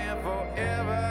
and 0.00 0.20
forever. 0.22 1.06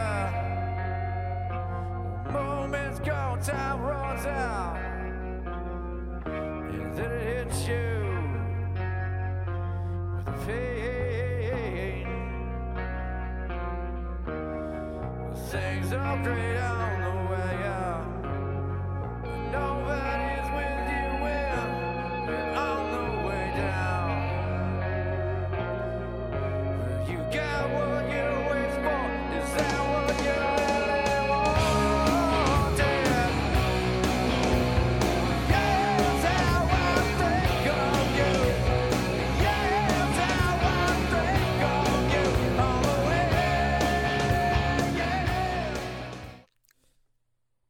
Moments 2.32 3.00
go, 3.00 3.38
time 3.44 3.82
runs 3.82 4.26
out. 4.26 4.78
And 6.26 6.98
then 6.98 7.12
it 7.12 7.24
hits 7.48 7.68
you 7.68 7.88
with 10.16 10.48
pain. 10.48 12.08
Things 15.52 15.94
are 15.94 16.18
great 16.24 16.58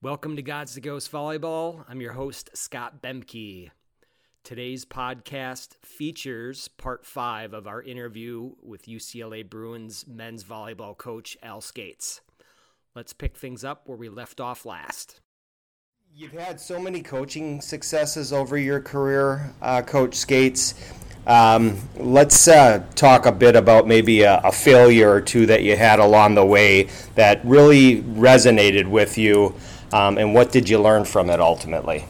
Welcome 0.01 0.37
to 0.37 0.41
Gods 0.41 0.75
to 0.75 0.81
Ghost 0.81 1.11
Volleyball. 1.11 1.83
I'm 1.89 1.99
your 1.99 2.13
host, 2.13 2.51
Scott 2.53 3.01
Bemke. 3.01 3.69
Today's 4.45 4.85
podcast 4.85 5.75
features 5.83 6.69
part 6.69 7.05
five 7.05 7.53
of 7.53 7.67
our 7.67 7.83
interview 7.83 8.51
with 8.63 8.85
UCLA 8.85 9.47
Bruins 9.47 10.05
men's 10.07 10.45
volleyball 10.45 10.97
coach, 10.97 11.37
Al 11.43 11.59
Scates. 11.59 12.21
Let's 12.95 13.11
pick 13.11 13.35
things 13.35 13.65
up 13.65 13.89
where 13.89 13.97
we 13.97 14.07
left 14.07 14.39
off 14.39 14.65
last. 14.65 15.19
You've 16.15 16.31
had 16.31 16.61
so 16.61 16.79
many 16.79 17.01
coaching 17.01 17.59
successes 17.59 18.31
over 18.31 18.57
your 18.57 18.79
career, 18.79 19.53
uh, 19.61 19.81
Coach 19.81 20.15
Scates. 20.15 20.75
Um, 21.27 21.77
let's 21.97 22.47
uh, 22.47 22.85
talk 22.95 23.25
a 23.25 23.33
bit 23.33 23.57
about 23.57 23.85
maybe 23.85 24.21
a, 24.21 24.39
a 24.45 24.51
failure 24.53 25.11
or 25.11 25.19
two 25.19 25.45
that 25.47 25.63
you 25.63 25.75
had 25.75 25.99
along 25.99 26.35
the 26.35 26.45
way 26.45 26.87
that 27.15 27.43
really 27.43 28.01
resonated 28.03 28.87
with 28.87 29.17
you, 29.17 29.53
um, 29.91 30.17
and 30.17 30.33
what 30.33 30.51
did 30.51 30.69
you 30.69 30.79
learn 30.79 31.05
from 31.05 31.29
it 31.29 31.39
ultimately? 31.39 32.05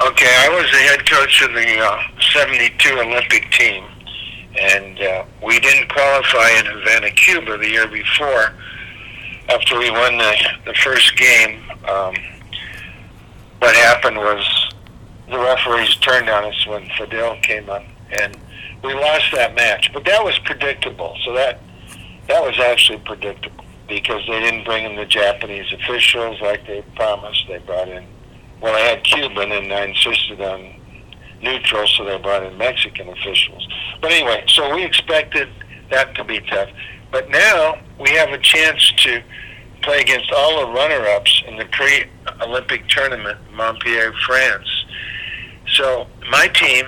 Okay, 0.00 0.36
I 0.40 0.48
was 0.48 0.70
the 0.70 0.78
head 0.78 1.08
coach 1.08 1.42
of 1.42 1.52
the 1.52 1.78
uh, 1.78 2.02
72 2.32 2.98
Olympic 2.98 3.50
team, 3.52 3.84
and 4.60 5.00
uh, 5.00 5.24
we 5.42 5.60
didn't 5.60 5.88
qualify 5.88 6.50
in 6.58 6.66
Havana, 6.66 7.10
Cuba 7.10 7.58
the 7.58 7.68
year 7.68 7.86
before. 7.86 8.52
After 9.48 9.78
we 9.78 9.90
won 9.90 10.18
the, 10.18 10.36
the 10.66 10.74
first 10.74 11.16
game, 11.16 11.60
um, 11.88 12.14
what 13.58 13.74
happened 13.76 14.16
was 14.16 14.72
the 15.28 15.38
referees 15.38 15.94
turned 15.96 16.28
on 16.28 16.44
us 16.44 16.66
when 16.66 16.88
Fidel 16.98 17.36
came 17.42 17.70
up, 17.70 17.84
and 18.10 18.36
we 18.82 18.94
lost 18.94 19.26
that 19.32 19.54
match. 19.54 19.92
But 19.92 20.04
that 20.06 20.24
was 20.24 20.38
predictable, 20.40 21.16
so 21.24 21.34
that 21.34 21.60
that 22.26 22.42
was 22.42 22.58
actually 22.58 22.98
predictable 22.98 23.53
because 23.88 24.22
they 24.26 24.40
didn't 24.40 24.64
bring 24.64 24.84
in 24.84 24.96
the 24.96 25.04
Japanese 25.04 25.72
officials 25.72 26.40
like 26.40 26.66
they 26.66 26.82
promised. 26.96 27.44
They 27.48 27.58
brought 27.58 27.88
in 27.88 28.06
well, 28.64 28.74
I 28.74 28.80
had 28.80 29.04
Cuban, 29.04 29.52
and 29.52 29.70
I 29.70 29.84
insisted 29.84 30.40
on 30.40 30.80
neutral, 31.42 31.86
so 31.86 32.04
they 32.04 32.16
brought 32.16 32.44
in 32.44 32.56
Mexican 32.56 33.10
officials. 33.10 33.68
But 34.00 34.10
anyway, 34.10 34.42
so 34.48 34.74
we 34.74 34.82
expected 34.82 35.50
that 35.90 36.14
to 36.14 36.24
be 36.24 36.40
tough. 36.40 36.70
But 37.12 37.28
now 37.28 37.78
we 38.00 38.08
have 38.12 38.30
a 38.30 38.38
chance 38.38 38.90
to 39.02 39.22
play 39.82 40.00
against 40.00 40.32
all 40.32 40.64
the 40.64 40.72
runner-ups 40.72 41.44
in 41.46 41.58
the 41.58 41.66
pre-Olympic 41.66 42.88
tournament 42.88 43.38
Montpellier, 43.52 44.14
France. 44.24 44.86
So 45.74 46.06
my 46.30 46.48
team 46.48 46.86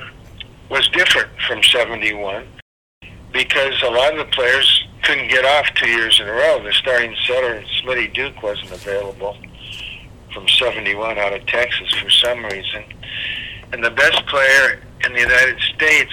was 0.70 0.88
different 0.88 1.28
from 1.46 1.62
71 1.62 2.46
because 3.32 3.82
a 3.82 3.90
lot 3.90 4.12
of 4.12 4.18
the 4.18 4.32
players 4.32 4.84
couldn't 5.02 5.28
get 5.28 5.44
off 5.44 5.66
two 5.74 5.88
years 5.88 6.18
in 6.20 6.28
a 6.28 6.32
row. 6.32 6.62
The 6.62 6.72
starting 6.72 7.14
center, 7.26 7.62
Smitty 7.82 8.12
Duke, 8.14 8.42
wasn't 8.42 8.72
available 8.72 9.36
from 10.32 10.48
71 10.48 11.18
out 11.18 11.32
of 11.32 11.46
Texas 11.46 11.92
for 11.94 12.10
some 12.10 12.44
reason. 12.44 12.84
And 13.72 13.82
the 13.84 13.90
best 13.90 14.26
player 14.26 14.82
in 15.04 15.12
the 15.12 15.20
United 15.20 15.58
States 15.74 16.12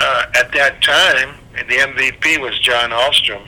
uh, 0.00 0.26
at 0.34 0.52
that 0.52 0.82
time, 0.82 1.34
the 1.54 1.76
MVP 1.76 2.40
was 2.40 2.58
John 2.60 2.90
Alstrom, 2.90 3.46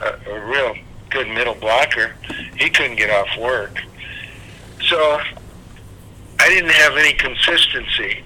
a, 0.00 0.30
a 0.30 0.46
real 0.46 0.74
good 1.10 1.28
middle 1.28 1.54
blocker. 1.54 2.14
He 2.56 2.70
couldn't 2.70 2.96
get 2.96 3.10
off 3.10 3.28
work. 3.38 3.82
So 4.86 5.20
I 6.38 6.48
didn't 6.48 6.70
have 6.70 6.96
any 6.96 7.14
consistency. 7.14 8.22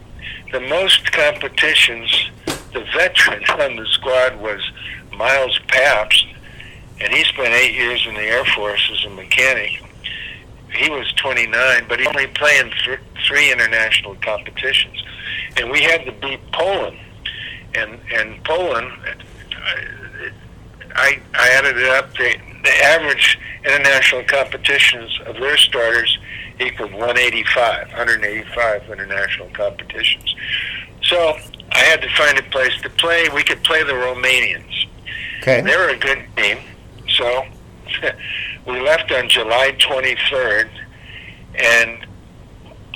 The 0.52 0.60
most 0.60 1.10
competitions, 1.12 2.30
the 2.72 2.84
veteran 2.94 3.44
on 3.60 3.76
the 3.76 3.86
squad 3.86 4.40
was 4.40 4.60
Miles 5.16 5.58
Paps, 5.68 6.24
and 7.00 7.12
he 7.12 7.24
spent 7.24 7.54
eight 7.54 7.74
years 7.74 8.06
in 8.06 8.14
the 8.14 8.22
Air 8.22 8.44
Force 8.44 8.90
as 8.92 9.04
a 9.04 9.10
mechanic 9.10 9.82
he 10.74 10.90
was 10.90 11.10
29, 11.12 11.86
but 11.88 11.98
he 11.98 12.06
only 12.06 12.26
playing 12.28 12.72
th- 12.84 13.00
three 13.26 13.52
international 13.52 14.16
competitions, 14.16 15.02
and 15.56 15.70
we 15.70 15.82
had 15.82 16.04
to 16.04 16.12
beat 16.12 16.40
Poland, 16.52 16.98
and 17.74 17.98
and 18.12 18.42
Poland, 18.44 18.92
I 20.94 21.20
I 21.34 21.48
added 21.50 21.76
it 21.76 21.88
up. 21.88 22.12
The 22.14 22.36
the 22.62 22.84
average 22.84 23.38
international 23.64 24.24
competitions 24.24 25.18
of 25.26 25.36
their 25.36 25.56
starters 25.56 26.18
equaled 26.60 26.92
185, 26.92 27.88
185 27.88 28.90
international 28.90 29.48
competitions. 29.50 30.34
So 31.02 31.38
I 31.78 31.82
had 31.82 32.02
to 32.02 32.08
find 32.16 32.36
a 32.36 32.42
place 32.50 32.72
to 32.82 32.90
play. 32.90 33.28
We 33.32 33.44
could 33.44 33.62
play 33.62 33.84
the 33.84 33.92
Romanians. 33.92 34.86
Okay. 35.42 35.60
They 35.60 35.76
were 35.76 35.90
a 35.90 35.96
good 35.96 36.24
team, 36.36 36.58
so 37.08 37.44
we 38.66 38.80
left 38.80 39.12
on 39.12 39.28
July 39.28 39.76
23rd, 39.78 40.68
and 41.54 42.04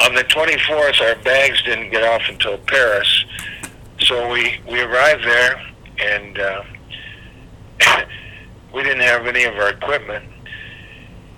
on 0.01 0.17
the 0.17 0.25
24th, 0.25 1.01
our 1.01 1.15
bags 1.23 1.63
didn't 1.63 1.91
get 1.91 2.03
off 2.03 2.23
until 2.29 2.59
Paris. 2.59 3.25
So 4.01 4.29
we, 4.33 4.59
we 4.69 4.81
arrived 4.81 5.23
there, 5.23 5.65
and 6.01 6.39
uh, 6.41 6.65
we 8.75 8.83
didn't 8.83 9.03
have 9.03 9.29
any 9.29 9.45
of 9.45 9.55
our 9.55 9.71
equipment. 9.71 10.25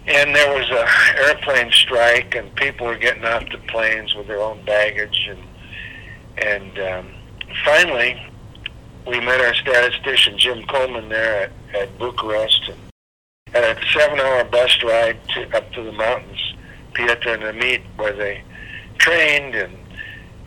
And 0.07 0.35
there 0.35 0.51
was 0.55 0.71
a 0.71 1.29
airplane 1.29 1.71
strike, 1.73 2.35
and 2.37 2.55
people 2.57 2.87
were 2.87 2.97
getting 2.97 3.25
off 3.25 3.45
the 3.53 3.59
planes 3.69 4.15
with 4.15 4.29
their 4.29 4.41
own 4.41 4.65
baggage. 4.65 5.29
And 5.29 5.43
and 6.37 6.79
um, 6.79 7.15
finally, 7.65 8.21
we 9.07 9.21
met 9.21 9.41
our 9.41 9.55
statistician 9.55 10.39
Jim 10.39 10.65
Coleman 10.67 11.09
there 11.09 11.45
at, 11.45 11.53
at 11.75 11.99
Bucharest, 11.99 12.71
and 13.55 13.65
a 13.65 13.77
seven-hour 13.93 14.45
bus 14.45 14.83
ride 14.83 15.19
to, 15.35 15.57
up 15.57 15.71
to 15.73 15.83
the 15.83 15.93
mountains, 15.93 16.55
Piatra 16.95 17.39
Neamț, 17.39 17.83
where 17.97 18.13
they 18.13 18.43
trained 18.99 19.55
and 19.55 19.77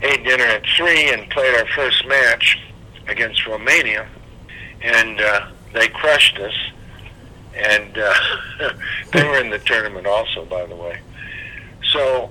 ate 0.02 0.24
dinner 0.24 0.44
at 0.44 0.64
three 0.76 1.12
and 1.12 1.30
played 1.30 1.56
our 1.56 1.68
first 1.68 2.06
match 2.08 2.60
against 3.08 3.46
Romania, 3.48 4.08
and 4.82 5.22
uh, 5.22 5.48
they 5.74 5.88
crushed 5.88 6.38
us. 6.40 6.54
And 7.56 7.98
uh, 7.98 8.14
they 9.12 9.24
were 9.24 9.40
in 9.40 9.50
the 9.50 9.60
tournament 9.60 10.06
also, 10.06 10.46
by 10.46 10.66
the 10.66 10.76
way. 10.76 11.00
So 11.92 12.30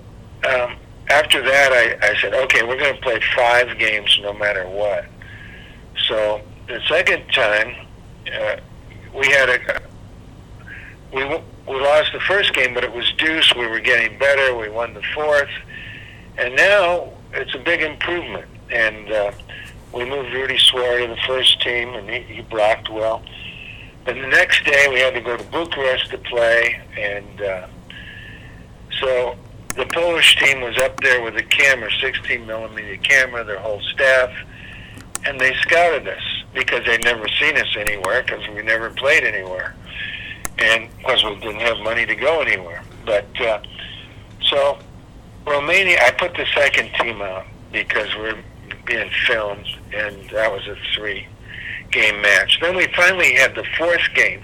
um, 0.48 0.76
after 1.08 1.42
that, 1.42 1.72
I, 1.72 2.08
I 2.10 2.16
said, 2.20 2.34
okay, 2.34 2.62
we're 2.62 2.78
going 2.78 2.94
to 2.94 3.00
play 3.00 3.20
five 3.34 3.78
games 3.78 4.18
no 4.22 4.32
matter 4.32 4.68
what. 4.68 5.06
So 6.08 6.40
the 6.68 6.80
second 6.88 7.24
time, 7.32 7.86
uh, 8.32 8.56
we 9.14 9.28
had 9.28 9.48
a 9.48 9.82
we 11.12 11.24
we 11.24 11.80
lost 11.80 12.12
the 12.12 12.20
first 12.20 12.54
game, 12.54 12.74
but 12.74 12.84
it 12.84 12.92
was 12.92 13.10
deuce. 13.18 13.54
We 13.54 13.66
were 13.66 13.80
getting 13.80 14.18
better. 14.18 14.56
We 14.56 14.68
won 14.68 14.94
the 14.94 15.02
fourth, 15.14 15.48
and 16.38 16.54
now 16.54 17.12
it's 17.32 17.54
a 17.54 17.58
big 17.58 17.82
improvement. 17.82 18.46
And 18.70 19.10
uh, 19.10 19.32
we 19.92 20.04
moved 20.04 20.32
Rudy 20.32 20.58
Suwara 20.58 21.06
to 21.06 21.14
the 21.14 21.20
first 21.26 21.60
team, 21.62 21.94
and 21.94 22.08
he, 22.08 22.20
he 22.34 22.42
blocked 22.42 22.90
well. 22.90 23.22
And 24.06 24.22
the 24.22 24.28
next 24.28 24.64
day, 24.64 24.86
we 24.88 25.00
had 25.00 25.14
to 25.14 25.20
go 25.20 25.36
to 25.36 25.44
Bucharest 25.44 26.10
to 26.10 26.18
play, 26.18 26.80
and 26.96 27.40
uh, 27.40 27.66
so 29.00 29.36
the 29.76 29.86
Polish 29.86 30.36
team 30.36 30.60
was 30.62 30.76
up 30.78 30.98
there 31.00 31.22
with 31.22 31.36
a 31.36 31.42
camera, 31.42 31.90
16 32.00 32.46
millimeter 32.46 32.96
camera, 32.96 33.44
their 33.44 33.58
whole 33.58 33.80
staff, 33.80 34.30
and 35.26 35.38
they 35.38 35.54
scouted 35.56 36.08
us 36.08 36.22
because 36.54 36.84
they'd 36.86 37.04
never 37.04 37.28
seen 37.40 37.56
us 37.56 37.76
anywhere 37.76 38.22
because 38.22 38.46
we 38.48 38.62
never 38.62 38.90
played 38.90 39.24
anywhere 39.24 39.74
and 40.58 40.88
because 40.98 41.22
we 41.24 41.34
didn't 41.36 41.60
have 41.60 41.78
money 41.78 42.06
to 42.06 42.14
go 42.14 42.40
anywhere. 42.40 42.82
But 43.04 43.28
uh, 43.40 43.60
so 44.46 44.78
Romania, 45.46 45.98
I 46.00 46.12
put 46.12 46.34
the 46.34 46.46
second 46.54 46.90
team 47.00 47.20
out 47.20 47.46
because 47.72 48.08
we're 48.16 48.38
being 48.86 49.10
filmed, 49.26 49.66
and 49.92 50.28
that 50.30 50.50
was 50.50 50.66
a 50.66 50.76
three 50.94 51.26
game 51.90 52.20
match. 52.22 52.58
Then 52.60 52.76
we 52.76 52.86
finally 52.94 53.34
had 53.34 53.54
the 53.54 53.64
fourth 53.76 54.08
game, 54.14 54.42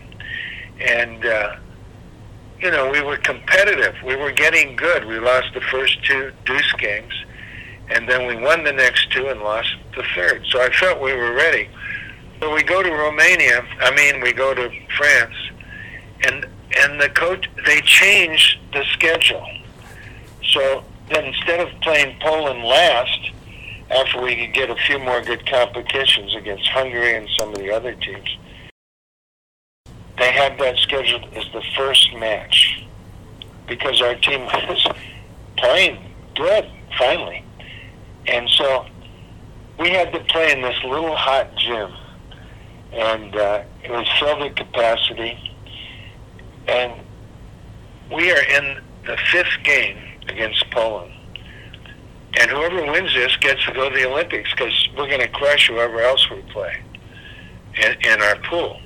and 0.80 1.24
uh, 1.24 1.56
you 2.62 2.70
know 2.70 2.88
we 2.90 3.02
were 3.02 3.16
competitive. 3.16 3.94
We 4.04 4.16
were 4.16 4.30
getting 4.30 4.76
good. 4.76 5.04
We 5.04 5.18
lost 5.18 5.52
the 5.52 5.60
first 5.60 6.02
two 6.04 6.32
deuce 6.46 6.72
games, 6.78 7.12
and 7.90 8.08
then 8.08 8.26
we 8.26 8.36
won 8.36 8.62
the 8.62 8.72
next 8.72 9.10
two 9.10 9.26
and 9.28 9.40
lost 9.40 9.74
the 9.96 10.04
third. 10.14 10.44
So 10.48 10.62
I 10.62 10.70
felt 10.70 11.00
we 11.00 11.12
were 11.12 11.34
ready. 11.34 11.68
So 12.40 12.54
we 12.54 12.62
go 12.62 12.82
to 12.82 12.90
Romania. 12.90 13.64
I 13.80 13.94
mean, 13.94 14.22
we 14.22 14.32
go 14.32 14.54
to 14.54 14.70
France, 14.96 15.34
and 16.24 16.46
and 16.78 17.00
the 17.00 17.10
coach 17.10 17.50
they 17.66 17.80
changed 17.80 18.58
the 18.72 18.84
schedule. 18.92 19.46
So 20.52 20.84
then 21.10 21.24
instead 21.24 21.60
of 21.60 21.68
playing 21.80 22.16
Poland 22.20 22.62
last, 22.62 23.32
after 23.90 24.22
we 24.22 24.36
could 24.36 24.54
get 24.54 24.70
a 24.70 24.76
few 24.86 25.00
more 25.00 25.20
good 25.20 25.44
competitions 25.50 26.34
against 26.36 26.68
Hungary 26.68 27.16
and 27.16 27.28
some 27.36 27.48
of 27.50 27.56
the 27.56 27.72
other 27.72 27.94
teams, 27.94 28.28
they 30.18 30.30
had 30.32 30.58
that 30.58 30.76
scheduled 30.78 31.24
as 31.34 31.44
the 31.52 31.62
first 31.76 32.14
match 32.14 32.84
because 33.66 34.00
our 34.00 34.14
team 34.16 34.44
was 34.68 34.86
playing 35.56 35.98
good 36.34 36.70
finally, 36.98 37.44
and 38.26 38.48
so 38.50 38.86
we 39.78 39.90
had 39.90 40.12
to 40.12 40.20
play 40.24 40.52
in 40.52 40.62
this 40.62 40.76
little 40.84 41.16
hot 41.16 41.54
gym, 41.56 41.92
and 42.92 43.36
uh, 43.36 43.62
it 43.82 43.90
was 43.90 44.06
filled 44.18 44.42
at 44.42 44.56
capacity, 44.56 45.38
and 46.68 46.92
we 48.10 48.30
are 48.30 48.42
in 48.42 48.80
the 49.06 49.16
fifth 49.30 49.62
game 49.64 49.98
against 50.28 50.70
Poland. 50.70 51.12
And 52.38 52.50
whoever 52.50 52.90
wins 52.90 53.12
this 53.14 53.36
gets 53.36 53.64
to 53.66 53.72
go 53.72 53.90
to 53.90 53.94
the 53.94 54.08
Olympics 54.08 54.50
because 54.52 54.88
we're 54.96 55.08
going 55.08 55.20
to 55.20 55.28
crush 55.28 55.68
whoever 55.68 56.00
else 56.00 56.30
we 56.30 56.40
play 56.52 56.82
in, 57.76 57.92
in 58.00 58.22
our 58.22 58.36
pool. 58.36 58.80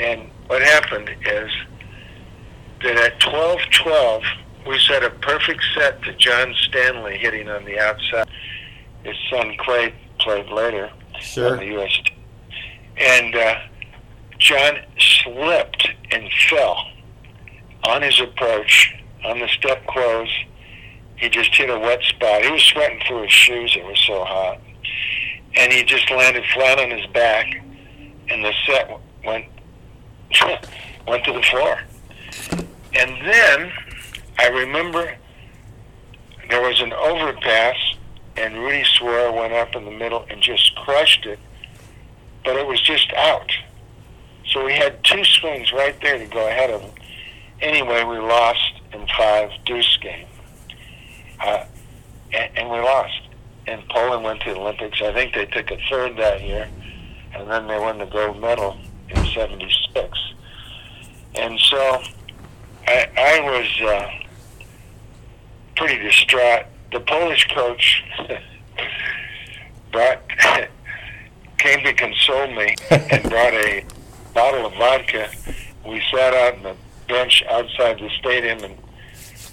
And 0.00 0.30
what 0.46 0.62
happened 0.62 1.08
is 1.24 1.50
that 2.82 2.96
at 2.96 3.20
12-12, 3.20 4.22
we 4.66 4.78
set 4.78 5.02
a 5.02 5.10
perfect 5.10 5.62
set 5.74 6.02
to 6.02 6.14
John 6.14 6.54
Stanley 6.68 7.18
hitting 7.18 7.48
on 7.48 7.64
the 7.64 7.78
outside. 7.78 8.28
His 9.02 9.16
son 9.30 9.54
Clay 9.58 9.94
played 10.18 10.48
later 10.50 10.90
Sure. 11.20 11.52
on 11.52 11.58
the 11.58 11.66
U.S. 11.66 11.92
And 12.96 13.34
uh, 13.34 13.54
John 14.38 14.78
slipped 14.98 15.88
and 16.10 16.28
fell 16.50 16.76
on 17.86 18.02
his 18.02 18.20
approach 18.20 18.94
on 19.24 19.38
the 19.38 19.48
step 19.48 19.86
close. 19.86 20.28
He 21.16 21.28
just 21.28 21.54
hit 21.54 21.70
a 21.70 21.78
wet 21.78 22.02
spot. 22.02 22.42
He 22.42 22.50
was 22.50 22.62
sweating 22.62 23.00
through 23.06 23.22
his 23.22 23.32
shoes. 23.32 23.74
It 23.76 23.84
was 23.84 23.98
so 24.06 24.24
hot. 24.24 24.60
And 25.56 25.72
he 25.72 25.84
just 25.84 26.10
landed 26.10 26.44
flat 26.52 26.78
on 26.80 26.90
his 26.90 27.06
back, 27.12 27.46
and 28.28 28.44
the 28.44 28.52
set 28.66 28.90
went 29.24 29.44
went 31.06 31.24
to 31.24 31.32
the 31.32 31.42
floor. 31.42 31.80
And 32.94 33.10
then 33.26 33.72
I 34.38 34.48
remember 34.48 35.16
there 36.48 36.62
was 36.62 36.80
an 36.80 36.92
overpass, 36.92 37.76
and 38.36 38.56
Rudy 38.56 38.82
Suwara 38.82 39.34
went 39.34 39.52
up 39.52 39.74
in 39.74 39.84
the 39.84 39.90
middle 39.90 40.26
and 40.28 40.40
just 40.40 40.74
crushed 40.76 41.26
it, 41.26 41.38
but 42.44 42.56
it 42.56 42.66
was 42.66 42.80
just 42.80 43.12
out. 43.14 43.50
So 44.46 44.64
we 44.64 44.72
had 44.72 45.02
two 45.04 45.24
swings 45.24 45.72
right 45.72 45.96
there 46.00 46.18
to 46.18 46.26
go 46.26 46.46
ahead 46.46 46.70
of 46.70 46.82
him. 46.82 46.94
Anyway, 47.60 48.04
we 48.04 48.18
lost 48.18 48.80
in 48.92 49.06
five 49.16 49.50
deuce 49.64 49.96
game, 49.98 50.26
uh, 51.40 51.64
and, 52.32 52.58
and 52.58 52.70
we 52.70 52.78
lost. 52.78 53.20
And 53.66 53.82
Poland 53.88 54.24
went 54.24 54.42
to 54.42 54.52
the 54.52 54.60
Olympics. 54.60 55.00
I 55.00 55.12
think 55.14 55.34
they 55.34 55.46
took 55.46 55.70
a 55.70 55.78
third 55.88 56.18
that 56.18 56.42
year, 56.42 56.68
and 57.34 57.50
then 57.50 57.66
they 57.66 57.78
won 57.78 57.98
the 57.98 58.04
gold 58.04 58.40
medal 58.40 58.76
'76. 59.34 60.18
And 61.36 61.58
so 61.58 62.02
I, 62.86 63.08
I 63.16 63.40
was 63.40 63.90
uh, 63.90 64.10
pretty 65.76 66.02
distraught. 66.02 66.66
The 66.92 67.00
Polish 67.00 67.48
coach 67.48 68.04
brought 69.92 70.20
came 71.58 71.82
to 71.84 71.92
console 71.94 72.46
me 72.48 72.76
and 72.90 73.22
brought 73.30 73.54
a 73.54 73.84
bottle 74.34 74.66
of 74.66 74.74
vodka. 74.74 75.30
We 75.86 76.02
sat 76.12 76.34
out 76.34 76.56
on 76.56 76.62
the 76.62 76.76
bench 77.08 77.42
outside 77.50 77.98
the 77.98 78.10
stadium 78.18 78.62
and 78.64 78.76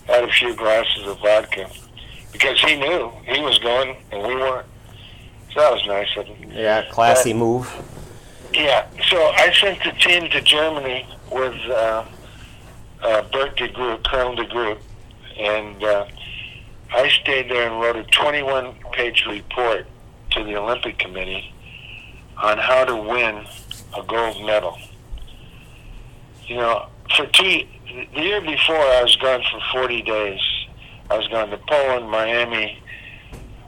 had 0.08 0.24
a 0.24 0.32
few 0.32 0.56
glasses 0.56 1.08
of 1.08 1.20
vodka 1.20 1.70
because 2.32 2.60
he 2.62 2.76
knew 2.76 3.12
he 3.26 3.42
was 3.42 3.58
going 3.60 3.96
and 4.12 4.22
we 4.28 4.36
weren't. 4.36 4.68
So 5.54 5.60
that 5.60 5.74
was 5.74 5.86
nice 5.86 6.08
of 6.18 6.26
him. 6.28 6.52
Yeah, 6.52 6.86
classy 6.92 7.34
move. 7.34 7.70
Yeah, 8.54 8.86
so 9.10 9.18
I 9.18 9.54
sent 9.54 9.82
the 9.84 9.92
team 9.92 10.30
to 10.30 10.42
Germany 10.42 11.08
with 11.32 11.56
uh, 11.70 12.06
uh, 13.02 13.22
Bert 13.32 13.56
de 13.56 13.70
Groot, 13.70 14.06
Colonel 14.06 14.36
de 14.36 14.46
Groot, 14.46 14.78
and 15.40 15.82
uh, 15.82 16.06
I 16.94 17.08
stayed 17.10 17.50
there 17.50 17.72
and 17.72 17.80
wrote 17.80 17.96
a 17.96 18.04
21-page 18.04 19.26
report 19.30 19.88
to 20.32 20.44
the 20.44 20.58
Olympic 20.58 21.00
Committee 21.00 21.54
on 22.38 22.58
how 22.58 22.84
to 22.84 22.96
win 22.96 23.46
a 23.98 24.04
gold 24.04 24.46
medal. 24.46 24.78
You 26.46 26.58
know, 26.58 26.88
for 27.16 27.26
two, 27.28 27.62
the 28.14 28.22
year 28.22 28.42
before 28.42 28.76
I 28.76 29.04
was 29.04 29.16
gone 29.16 29.44
for 29.50 29.62
40 29.72 30.02
days. 30.02 30.42
I 31.10 31.18
was 31.18 31.28
gone 31.30 31.50
to 31.50 31.58
Poland, 31.58 32.10
Miami, 32.10 32.82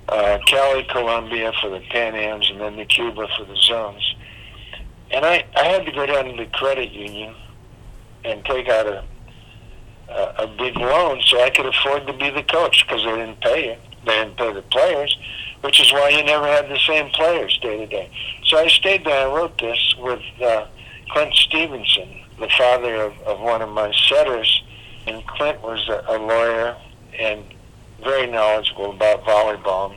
uh, 0.10 0.40
Cali, 0.48 0.84
Colombia 0.90 1.52
for 1.62 1.70
the 1.70 1.82
Pan 1.90 2.16
Ams, 2.16 2.50
and 2.50 2.60
then 2.60 2.76
to 2.78 2.86
Cuba 2.86 3.28
for 3.38 3.46
the 3.46 3.56
zones. 3.56 4.16
And 5.14 5.24
I, 5.26 5.46
I 5.56 5.66
had 5.66 5.86
to 5.86 5.92
go 5.92 6.08
down 6.08 6.26
to 6.26 6.36
the 6.36 6.48
credit 6.48 6.92
union 6.92 7.36
and 8.26 8.44
take 8.46 8.68
out 8.68 8.88
a, 8.88 9.04
a, 10.10 10.44
a 10.44 10.48
big 10.48 10.76
loan 10.76 11.22
so 11.28 11.40
I 11.40 11.52
could 11.52 11.68
afford 11.68 12.08
to 12.08 12.14
be 12.14 12.32
the 12.32 12.42
coach 12.44 12.84
because 12.86 13.04
they 13.04 13.12
didn't 13.12 13.40
pay 13.42 13.70
it. 13.70 13.80
They 14.06 14.24
didn't 14.24 14.38
pay 14.38 14.52
the 14.52 14.64
players, 14.64 15.16
which 15.62 15.80
is 15.80 15.94
why 15.94 16.10
you 16.10 16.24
never 16.24 16.48
had 16.48 16.68
the 16.68 16.80
same 16.80 17.12
players 17.12 17.58
day 17.62 17.78
to 17.78 17.86
day. 17.86 18.10
So 18.46 18.58
I 18.58 18.68
stayed 18.68 19.06
there 19.06 19.28
and 19.28 19.36
wrote 19.36 19.58
this 19.60 19.96
with 20.00 20.22
uh, 20.42 20.66
Clint 21.10 21.34
Stevenson, 21.36 22.10
the 22.40 22.50
father 22.58 22.96
of, 22.96 23.14
of 23.22 23.40
one 23.40 23.62
of 23.62 23.70
my 23.70 23.94
setters. 24.10 24.64
And 25.06 25.26
Clint 25.28 25.62
was 25.62 25.88
a, 25.90 26.04
a 26.08 26.18
lawyer 26.18 26.76
and 27.20 27.44
very 28.04 28.26
knowledgeable 28.26 28.92
about 28.92 29.24
volleyball 29.24 29.96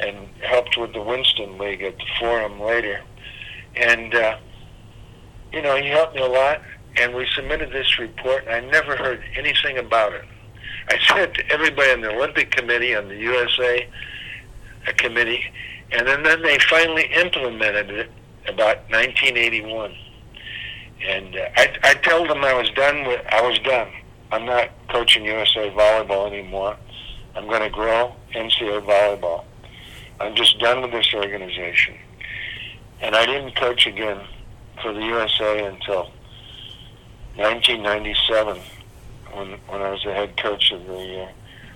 and 0.00 0.28
helped 0.42 0.76
with 0.76 0.92
the 0.92 1.00
Winston 1.00 1.56
League 1.56 1.82
at 1.82 1.96
the 1.96 2.04
Forum 2.20 2.60
later. 2.60 3.00
And, 3.76 4.14
uh, 4.14 4.36
you 5.52 5.62
know, 5.62 5.76
he 5.76 5.88
helped 5.88 6.14
me 6.14 6.22
a 6.22 6.26
lot. 6.26 6.60
And 6.96 7.14
we 7.14 7.26
submitted 7.34 7.72
this 7.72 7.98
report, 7.98 8.44
and 8.46 8.54
I 8.54 8.70
never 8.70 8.96
heard 8.96 9.20
anything 9.36 9.78
about 9.78 10.12
it. 10.12 10.24
I 10.88 11.18
it 11.18 11.34
to 11.34 11.50
everybody 11.50 11.90
on 11.90 12.02
the 12.02 12.10
Olympic 12.10 12.50
Committee, 12.50 12.94
on 12.94 13.08
the 13.08 13.16
USA 13.16 13.88
uh, 14.86 14.92
Committee, 14.96 15.42
and 15.90 16.06
then, 16.06 16.22
then 16.22 16.42
they 16.42 16.58
finally 16.58 17.06
implemented 17.14 17.90
it 17.90 18.10
about 18.46 18.78
1981. 18.90 19.94
And 21.06 21.36
uh, 21.36 21.48
I, 21.56 21.76
I 21.82 21.94
told 21.94 22.28
them 22.30 22.44
I 22.44 22.54
was 22.54 22.70
done 22.70 23.06
with, 23.06 23.20
I 23.30 23.42
was 23.42 23.58
done. 23.60 23.88
I'm 24.30 24.46
not 24.46 24.70
coaching 24.88 25.24
USA 25.24 25.70
volleyball 25.70 26.26
anymore. 26.32 26.76
I'm 27.34 27.46
going 27.46 27.62
to 27.62 27.70
grow 27.70 28.14
NCAA 28.34 28.84
volleyball. 28.84 29.44
I'm 30.20 30.34
just 30.34 30.58
done 30.58 30.82
with 30.82 30.92
this 30.92 31.12
organization. 31.14 31.96
And 33.04 33.14
I 33.14 33.26
didn't 33.26 33.54
coach 33.54 33.86
again 33.86 34.18
for 34.82 34.94
the 34.94 35.04
USA 35.04 35.66
until 35.66 36.10
1997 37.36 38.58
when, 39.34 39.52
when 39.68 39.82
I 39.82 39.90
was 39.90 40.02
the 40.04 40.14
head 40.14 40.34
coach 40.38 40.72
of 40.72 40.86
the 40.86 41.24
uh, 41.24 41.28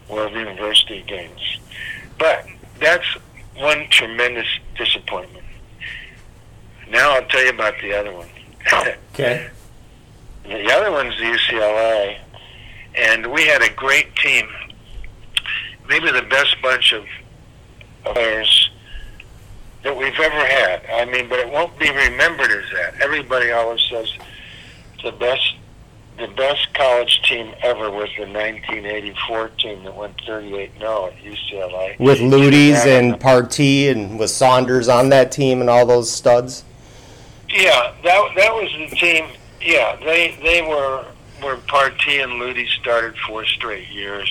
World 0.09 0.33
University 0.33 1.05
Games. 1.07 1.59
But 2.19 2.47
that's 2.81 3.05
one 3.57 3.89
tremendous 3.91 4.47
disappointment. 4.79 5.45
Now 6.89 7.11
I'll 7.11 7.27
tell 7.27 7.45
you 7.45 7.51
about 7.51 7.75
the 7.83 7.93
other 7.95 8.13
one. 8.13 8.29
Okay. 9.13 9.51
The 10.45 10.73
other 10.73 10.91
one's 10.91 11.17
the 11.19 11.25
UCLA, 11.25 12.19
and 12.95 13.27
we 13.33 13.45
had 13.45 13.61
a 13.61 13.71
great 13.75 14.15
team. 14.17 14.49
Maybe 15.89 16.11
the 16.11 16.23
best 16.23 16.57
bunch 16.63 16.93
of 16.93 17.05
players 18.05 18.71
that 19.83 19.97
we've 19.97 20.19
ever 20.19 20.47
had. 20.47 20.83
I 20.91 21.05
mean, 21.05 21.29
but 21.29 21.39
it 21.39 21.51
won't 21.51 21.79
be 21.79 21.91
remembered 21.91 22.51
as 22.51 22.65
that. 22.75 23.01
Everybody 23.01 23.51
always 23.51 23.81
says 23.83 24.13
the 25.03 25.13
best, 25.13 25.55
the 26.19 26.29
best 26.29 26.73
college 26.75 27.23
team 27.23 27.55
ever 27.63 27.91
was 27.91 28.09
the 28.17 28.27
1984 28.27 29.49
team 29.59 29.85
that 29.85 29.97
went 29.97 30.17
38-0 30.19 30.73
at 31.09 31.17
UCLA. 31.19 31.99
With 31.99 32.19
Luyties 32.19 32.85
and 32.87 33.21
Partie 33.21 33.89
and 33.89 34.19
with 34.19 34.31
Saunders 34.31 34.89
on 34.89 35.11
that 35.11 35.31
team 35.31 35.61
and 35.61 35.71
all 35.71 35.87
those 35.87 36.11
studs. 36.11 36.65
Yeah, 37.49 37.95
that 38.05 38.35
that 38.37 38.53
was 38.53 38.71
the 38.91 38.95
team. 38.97 39.27
Yeah, 39.63 39.97
they 40.05 40.37
they 40.43 40.61
were 40.61 41.07
were 41.43 41.57
Partie 41.67 42.19
and 42.19 42.35
Ludi 42.35 42.67
started 42.81 43.17
four 43.27 43.47
straight 43.47 43.89
years. 43.89 44.31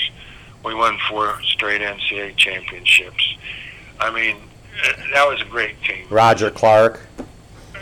We 0.64 0.76
won 0.76 0.98
four 1.10 1.42
straight 1.44 1.82
NCAA 1.82 2.36
championships. 2.36 3.36
I 4.00 4.12
mean, 4.12 4.38
that 5.14 5.28
was 5.28 5.42
a 5.42 5.46
great 5.46 5.82
team. 5.84 6.06
Roger 6.10 6.50
Clark. 6.50 7.02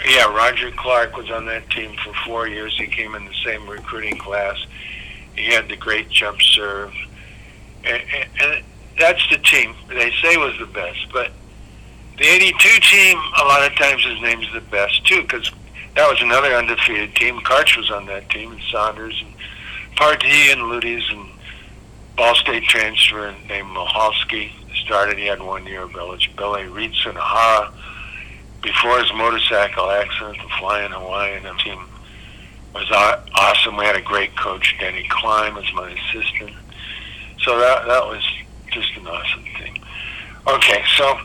yeah, 0.07 0.33
Roger 0.33 0.71
Clark 0.71 1.17
was 1.17 1.29
on 1.31 1.45
that 1.45 1.69
team 1.69 1.95
for 2.03 2.13
four 2.25 2.47
years. 2.47 2.77
He 2.77 2.87
came 2.87 3.15
in 3.15 3.25
the 3.25 3.33
same 3.43 3.67
recruiting 3.67 4.17
class. 4.17 4.57
He 5.35 5.45
had 5.45 5.67
the 5.67 5.75
great 5.75 6.09
jump 6.09 6.41
serve, 6.41 6.93
and, 7.83 8.01
and, 8.01 8.29
and 8.41 8.63
that's 8.97 9.27
the 9.29 9.37
team 9.37 9.75
they 9.89 10.11
say 10.21 10.37
was 10.37 10.57
the 10.59 10.65
best. 10.67 11.07
But 11.11 11.31
the 12.17 12.25
'82 12.25 12.79
team, 12.79 13.17
a 13.17 13.45
lot 13.45 13.69
of 13.69 13.77
times, 13.77 14.05
his 14.05 14.21
name's 14.21 14.51
the 14.53 14.61
best 14.61 15.05
too, 15.05 15.21
because 15.21 15.51
that 15.95 16.09
was 16.09 16.21
another 16.21 16.53
undefeated 16.53 17.15
team. 17.15 17.39
Karch 17.39 17.77
was 17.77 17.91
on 17.91 18.05
that 18.05 18.29
team, 18.29 18.53
and 18.53 18.61
Saunders, 18.71 19.21
and 19.25 19.33
Partie, 19.97 20.51
and 20.51 20.61
Luyties, 20.61 21.03
and 21.11 21.29
Ball 22.15 22.35
State 22.35 22.63
transfer 22.63 23.35
named 23.49 23.67
Mohalski 23.67 24.51
started. 24.85 25.17
He 25.17 25.25
had 25.25 25.41
one 25.41 25.65
year 25.65 25.81
of 25.81 25.95
eligibility. 25.95 26.67
Reed 26.69 26.93
Sunahara 26.93 27.73
before 28.65 28.99
his 28.99 29.13
motorcycle 29.13 29.91
accident, 29.91 30.37
the 30.41 30.49
Flying 30.59 30.91
Hawaiian 30.91 31.43
team 31.59 31.79
was 32.73 32.89
awesome. 32.91 33.77
We 33.77 33.85
had 33.85 33.95
a 33.95 34.01
great 34.01 34.35
coach, 34.35 34.75
Danny 34.79 35.05
Klein, 35.07 35.53
was 35.53 35.71
my 35.75 35.91
assistant. 35.91 36.51
So 37.41 37.59
that 37.59 37.85
that 37.85 38.05
was 38.07 38.23
just 38.71 38.97
an 38.97 39.05
awesome 39.05 39.43
thing. 39.59 39.79
Okay, 40.47 40.83
so, 40.97 41.19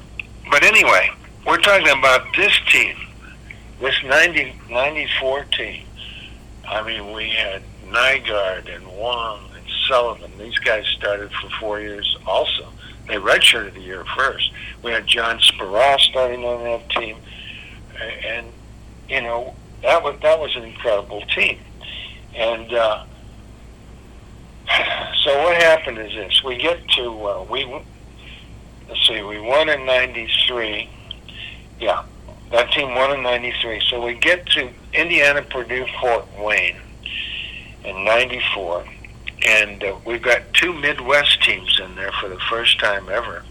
but 0.50 0.62
anyway, 0.62 1.10
we're 1.46 1.58
talking 1.58 1.88
about 1.88 2.26
this 2.36 2.52
team, 2.70 2.94
this 3.80 3.94
90, 4.04 4.52
94 4.70 5.44
team. 5.44 5.86
I 6.68 6.86
mean, 6.86 7.12
we 7.12 7.30
had 7.30 7.62
Nygaard 7.86 8.74
and 8.74 8.86
Wong 8.86 9.40
and 9.54 9.64
Sullivan. 9.88 10.30
These 10.38 10.58
guys 10.58 10.84
started 10.98 11.32
for 11.32 11.48
four 11.58 11.80
years 11.80 12.18
also. 12.26 12.70
They 13.10 13.16
redshirted 13.16 13.74
the 13.74 13.80
year 13.80 14.04
first. 14.16 14.50
We 14.82 14.92
had 14.92 15.06
John 15.06 15.38
Speraw 15.38 15.98
starting 16.00 16.44
on 16.44 16.64
that 16.64 16.88
team 16.90 17.16
and 18.00 18.46
you 19.08 19.20
know 19.20 19.54
that 19.82 20.02
was 20.02 20.18
that 20.22 20.38
was 20.38 20.54
an 20.56 20.64
incredible 20.64 21.22
team. 21.34 21.58
And 22.34 22.72
uh, 22.72 23.04
so 25.22 25.42
what 25.42 25.56
happened 25.62 25.98
is 25.98 26.12
this: 26.12 26.42
we 26.44 26.56
get 26.56 26.86
to 26.96 27.26
uh, 27.26 27.46
we 27.50 27.64
let's 28.88 29.06
see, 29.06 29.22
we 29.22 29.40
won 29.40 29.68
in 29.68 29.84
'93. 29.86 30.88
Yeah, 31.80 32.04
that 32.50 32.72
team 32.72 32.94
won 32.94 33.12
in 33.12 33.22
'93. 33.22 33.82
So 33.88 34.04
we 34.04 34.14
get 34.14 34.46
to 34.46 34.70
Indiana, 34.92 35.42
Purdue, 35.42 35.86
Fort 36.00 36.26
Wayne 36.38 36.76
in 37.84 38.04
'94, 38.04 38.84
and 39.42 39.82
uh, 39.82 39.96
we've 40.04 40.22
got 40.22 40.42
two 40.52 40.72
Midwest 40.72 41.42
teams 41.42 41.80
in 41.82 41.94
there 41.94 42.12
for 42.20 42.28
the 42.28 42.38
first 42.50 42.78
time 42.78 43.08
ever. 43.08 43.42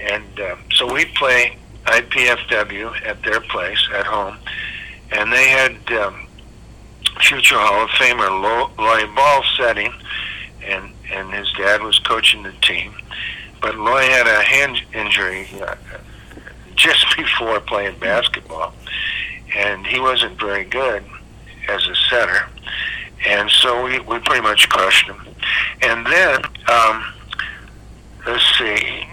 And 0.00 0.40
uh, 0.40 0.56
so 0.74 0.92
we 0.92 1.06
play 1.06 1.56
IPFW 1.84 3.06
at 3.06 3.22
their 3.22 3.40
place 3.40 3.88
at 3.94 4.06
home, 4.06 4.36
and 5.10 5.32
they 5.32 5.48
had 5.48 5.92
um, 5.92 6.26
future 7.20 7.56
Hall 7.58 7.84
of 7.84 7.90
Famer 7.90 8.28
Loy 8.78 9.14
Ball 9.14 9.42
setting, 9.56 9.92
and 10.64 10.92
and 11.10 11.32
his 11.32 11.50
dad 11.52 11.82
was 11.82 11.98
coaching 12.00 12.42
the 12.42 12.52
team, 12.60 12.92
but 13.62 13.74
Loy 13.76 14.02
had 14.02 14.26
a 14.26 14.42
hand 14.42 14.82
injury 14.92 15.48
uh, 15.62 15.74
just 16.76 17.06
before 17.16 17.60
playing 17.60 17.98
basketball, 17.98 18.74
and 19.56 19.86
he 19.86 19.98
wasn't 19.98 20.38
very 20.38 20.64
good 20.64 21.02
as 21.68 21.86
a 21.86 21.94
setter, 22.10 22.48
and 23.26 23.50
so 23.50 23.82
we 23.84 23.98
we 24.00 24.18
pretty 24.20 24.42
much 24.42 24.68
crushed 24.68 25.06
them. 25.06 25.20
and 25.82 26.06
then 26.06 26.42
um, 26.68 27.04
let's 28.26 28.44
see. 28.58 29.04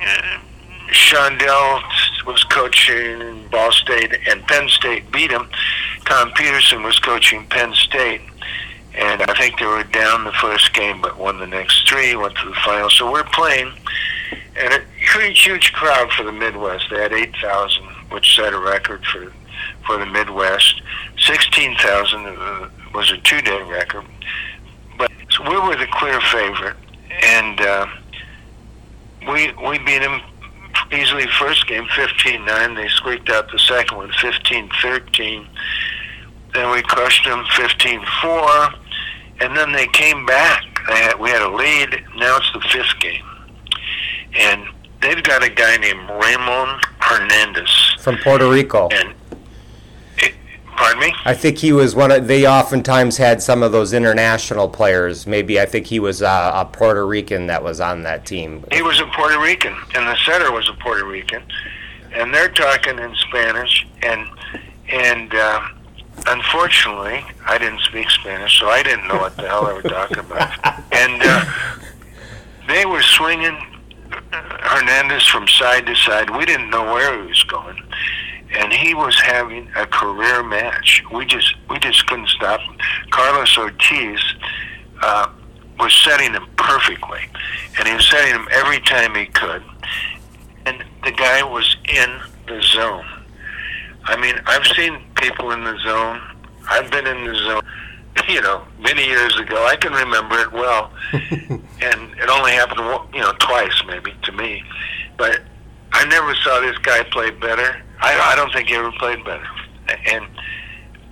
Shondell 0.91 1.81
was 2.25 2.43
coaching 2.45 3.47
Ball 3.49 3.71
State, 3.71 4.13
and 4.27 4.45
Penn 4.47 4.69
State 4.69 5.11
beat 5.11 5.31
him. 5.31 5.47
Tom 6.05 6.31
Peterson 6.33 6.83
was 6.83 6.97
coaching 6.99 7.45
Penn 7.47 7.73
State, 7.73 8.21
and 8.93 9.21
I 9.23 9.33
think 9.33 9.59
they 9.59 9.65
were 9.65 9.83
down 9.83 10.23
the 10.23 10.31
first 10.33 10.73
game, 10.73 11.01
but 11.01 11.17
won 11.17 11.39
the 11.39 11.47
next 11.47 11.87
three, 11.87 12.15
went 12.15 12.35
to 12.35 12.49
the 12.49 12.55
final. 12.63 12.89
So 12.89 13.11
we're 13.11 13.23
playing, 13.23 13.71
and 14.57 14.73
a 14.73 14.81
huge, 14.97 15.43
huge 15.43 15.73
crowd 15.73 16.11
for 16.11 16.23
the 16.23 16.31
Midwest. 16.31 16.85
They 16.89 17.01
had 17.01 17.13
8,000, 17.13 17.83
which 18.11 18.35
set 18.35 18.53
a 18.53 18.59
record 18.59 19.03
for 19.05 19.31
for 19.85 19.97
the 19.97 20.05
Midwest. 20.05 20.81
16,000 21.19 22.25
uh, 22.25 22.69
was 22.95 23.11
a 23.11 23.17
two-day 23.17 23.61
record, 23.63 24.05
but 24.97 25.11
so 25.31 25.43
we 25.43 25.59
were 25.59 25.75
the 25.75 25.87
clear 25.91 26.19
favorite, 26.21 26.77
and 27.23 27.59
uh, 27.61 27.85
we 29.27 29.51
we 29.67 29.77
beat 29.79 29.99
them 29.99 30.21
easily 30.91 31.27
first 31.39 31.67
game 31.67 31.85
15-9. 31.85 32.75
They 32.75 32.87
squeaked 32.87 33.29
out 33.29 33.51
the 33.51 33.59
second 33.59 33.97
one 33.97 34.09
15-13. 34.11 35.47
Then 36.53 36.71
we 36.71 36.81
crushed 36.83 37.25
them 37.25 37.43
15-4, 37.45 38.75
and 39.41 39.57
then 39.57 39.73
they 39.73 39.87
came 39.87 40.25
back. 40.25 40.63
They 40.87 40.95
had, 40.95 41.19
we 41.19 41.29
had 41.29 41.41
a 41.41 41.49
lead. 41.49 42.01
Now 42.17 42.37
it's 42.37 42.51
the 42.53 42.61
fifth 42.71 42.99
game, 43.01 43.25
and 44.37 44.65
they've 45.01 45.21
got 45.23 45.43
a 45.43 45.49
guy 45.49 45.75
named 45.77 45.99
Ramon 46.09 46.79
Hernandez 46.99 47.95
from 47.99 48.17
Puerto 48.17 48.49
Rico. 48.49 48.87
And 48.89 49.13
Pardon 50.75 50.99
me? 50.99 51.15
I 51.23 51.33
think 51.33 51.57
he 51.57 51.71
was 51.71 51.95
one 51.95 52.11
of. 52.11 52.27
They 52.27 52.45
oftentimes 52.45 53.17
had 53.17 53.41
some 53.41 53.63
of 53.63 53.71
those 53.71 53.93
international 53.93 54.67
players. 54.67 55.25
Maybe 55.25 55.59
I 55.59 55.65
think 55.65 55.87
he 55.87 55.99
was 55.99 56.21
a, 56.21 56.51
a 56.53 56.69
Puerto 56.71 57.05
Rican 57.05 57.47
that 57.47 57.63
was 57.63 57.79
on 57.79 58.03
that 58.03 58.25
team. 58.25 58.65
He 58.71 58.81
was 58.81 58.99
a 58.99 59.05
Puerto 59.05 59.39
Rican, 59.39 59.75
and 59.95 60.07
the 60.07 60.17
center 60.25 60.51
was 60.51 60.67
a 60.67 60.73
Puerto 60.73 61.05
Rican, 61.05 61.43
and 62.13 62.33
they're 62.33 62.49
talking 62.49 62.99
in 62.99 63.15
Spanish, 63.15 63.87
and 64.03 64.27
and 64.89 65.33
uh, 65.33 65.61
unfortunately, 66.27 67.25
I 67.45 67.57
didn't 67.57 67.81
speak 67.81 68.09
Spanish, 68.09 68.59
so 68.59 68.67
I 68.67 68.83
didn't 68.83 69.07
know 69.07 69.17
what 69.17 69.37
the 69.37 69.47
hell 69.47 69.65
they 69.65 69.73
were 69.73 69.81
talking 69.81 70.19
about, 70.19 70.51
and 70.91 71.21
uh, 71.23 71.45
they 72.67 72.85
were 72.85 73.01
swinging 73.01 73.57
Hernandez 74.31 75.25
from 75.27 75.47
side 75.47 75.85
to 75.85 75.95
side. 75.95 76.29
We 76.35 76.45
didn't 76.45 76.69
know 76.69 76.83
where 76.83 77.21
he 77.21 77.29
was 77.29 77.43
going 77.43 77.77
and 78.57 78.71
he 78.71 78.93
was 78.93 79.19
having 79.19 79.69
a 79.75 79.85
career 79.85 80.43
match. 80.43 81.03
We 81.11 81.25
just 81.25 81.55
we 81.69 81.79
just 81.79 82.05
couldn't 82.07 82.29
stop 82.29 82.59
him. 82.61 82.77
Carlos 83.09 83.57
Ortiz 83.57 84.19
uh, 85.01 85.27
was 85.79 85.93
setting 85.93 86.33
him 86.33 86.47
perfectly, 86.57 87.21
and 87.77 87.87
he 87.87 87.93
was 87.93 88.07
setting 88.09 88.33
him 88.33 88.47
every 88.51 88.79
time 88.81 89.15
he 89.15 89.25
could. 89.25 89.63
And 90.65 90.83
the 91.03 91.11
guy 91.11 91.43
was 91.43 91.75
in 91.89 92.19
the 92.47 92.61
zone. 92.61 93.05
I 94.05 94.17
mean, 94.17 94.35
I've 94.45 94.65
seen 94.67 95.01
people 95.15 95.51
in 95.51 95.63
the 95.63 95.77
zone. 95.79 96.21
I've 96.69 96.89
been 96.91 97.07
in 97.07 97.25
the 97.25 97.35
zone, 97.35 97.61
you 98.29 98.41
know, 98.41 98.63
many 98.79 99.05
years 99.05 99.37
ago. 99.37 99.65
I 99.65 99.75
can 99.75 99.93
remember 99.93 100.39
it 100.39 100.51
well, 100.51 100.91
and 101.13 101.61
it 101.81 102.29
only 102.29 102.51
happened, 102.51 102.79
you 103.13 103.21
know, 103.21 103.33
twice 103.39 103.83
maybe 103.87 104.13
to 104.23 104.31
me, 104.31 104.63
but 105.17 105.41
I 105.91 106.05
never 106.05 106.33
saw 106.35 106.59
this 106.61 106.77
guy 106.79 107.03
play 107.03 107.31
better 107.31 107.84
I, 108.01 108.31
I 108.31 108.35
don't 108.35 108.51
think 108.53 108.69
he 108.69 108.75
ever 108.75 108.91
played 108.93 109.23
better, 109.23 109.47
and 110.07 110.25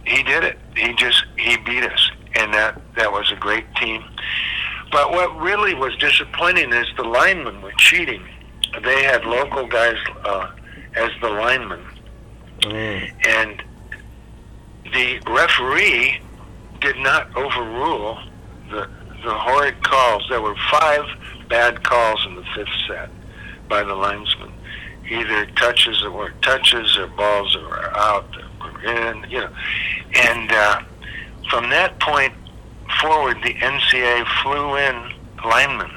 he 0.05 0.23
did 0.23 0.43
it. 0.43 0.59
He 0.75 0.93
just 0.95 1.23
he 1.37 1.57
beat 1.57 1.83
us, 1.83 2.11
and 2.35 2.53
that 2.53 2.79
that 2.95 3.11
was 3.11 3.31
a 3.31 3.35
great 3.35 3.65
team. 3.75 4.03
But 4.91 5.11
what 5.11 5.35
really 5.37 5.73
was 5.73 5.95
disappointing 5.97 6.71
is 6.71 6.85
the 6.97 7.03
linemen 7.03 7.61
were 7.61 7.73
cheating. 7.77 8.23
They 8.83 9.03
had 9.03 9.25
local 9.25 9.67
guys 9.67 9.97
uh, 10.23 10.51
as 10.95 11.09
the 11.21 11.29
linemen, 11.29 11.83
mm. 12.59 13.11
and 13.27 13.63
the 14.93 15.19
referee 15.27 16.21
did 16.81 16.97
not 16.97 17.35
overrule 17.35 18.19
the 18.69 18.89
the 19.23 19.33
horrid 19.33 19.81
calls. 19.83 20.25
There 20.29 20.41
were 20.41 20.55
five 20.69 21.05
bad 21.47 21.83
calls 21.83 22.25
in 22.27 22.35
the 22.35 22.43
fifth 22.55 22.67
set 22.87 23.09
by 23.69 23.83
the 23.83 23.95
linesmen 23.95 24.52
either 25.09 25.45
touches 25.57 26.01
that 26.01 26.11
weren't 26.11 26.41
touches 26.41 26.97
or 26.97 27.07
balls 27.07 27.53
that 27.53 27.63
were 27.63 27.97
out 27.97 28.25
that 28.31 28.59
were 28.59 28.83
in, 28.83 29.29
you 29.29 29.39
know. 29.39 29.53
And 30.15 30.51
uh, 30.51 30.81
from 31.49 31.69
that 31.69 31.99
point 31.99 32.33
forward, 33.01 33.37
the 33.43 33.53
NCAA 33.55 34.25
flew 34.41 34.77
in 34.77 35.13
linemen. 35.45 35.91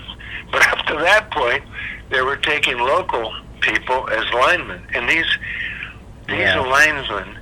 But 0.50 0.66
up 0.68 0.86
to 0.86 0.94
that 0.94 1.30
point, 1.30 1.64
they 2.10 2.22
were 2.22 2.36
taking 2.36 2.78
local 2.78 3.32
people 3.60 4.08
as 4.10 4.25
linemen. 4.32 4.82
And 4.94 5.08
these 5.08 5.26
these 6.28 6.38
yeah. 6.40 6.60
linesmen, 6.60 7.38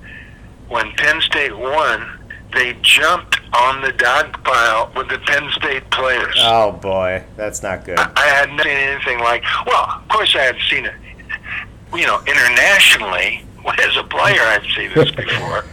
when 0.68 0.92
Penn 0.92 1.20
State 1.22 1.56
won, 1.56 2.06
they 2.52 2.76
jumped 2.82 3.40
on 3.54 3.80
the 3.80 3.92
dog 3.92 4.42
pile 4.44 4.92
with 4.94 5.08
the 5.08 5.18
Penn 5.20 5.50
State 5.52 5.90
players. 5.90 6.34
Oh 6.38 6.72
boy, 6.72 7.24
that's 7.36 7.62
not 7.62 7.84
good. 7.84 7.98
I, 7.98 8.12
I 8.16 8.26
had 8.26 8.50
not 8.50 8.64
seen 8.64 8.76
anything 8.76 9.18
like. 9.20 9.42
Well, 9.66 10.02
of 10.02 10.08
course 10.08 10.36
I 10.36 10.42
had 10.42 10.56
seen 10.68 10.84
it 10.84 10.94
you 11.92 12.06
know, 12.06 12.20
internationally, 12.26 13.44
as 13.78 13.96
a 13.96 14.04
player, 14.04 14.40
I've 14.40 14.66
seen 14.76 14.90
this 14.94 15.10
before. 15.16 15.64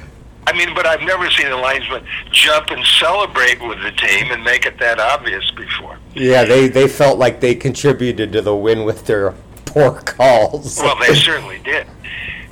I 0.47 0.53
mean, 0.53 0.73
but 0.73 0.85
I've 0.85 1.01
never 1.01 1.29
seen 1.29 1.47
a 1.47 1.55
linesman 1.55 2.03
jump 2.31 2.71
and 2.71 2.83
celebrate 2.85 3.61
with 3.61 3.81
the 3.83 3.91
team 3.91 4.31
and 4.31 4.43
make 4.43 4.65
it 4.65 4.79
that 4.79 4.99
obvious 4.99 5.49
before. 5.51 5.97
Yeah, 6.15 6.43
they, 6.43 6.67
they 6.67 6.87
felt 6.87 7.19
like 7.19 7.39
they 7.39 7.53
contributed 7.55 8.33
to 8.33 8.41
the 8.41 8.55
win 8.55 8.83
with 8.83 9.05
their 9.05 9.35
poor 9.65 10.01
calls. 10.01 10.77
well, 10.79 10.97
they 10.99 11.13
certainly 11.15 11.59
did. 11.59 11.87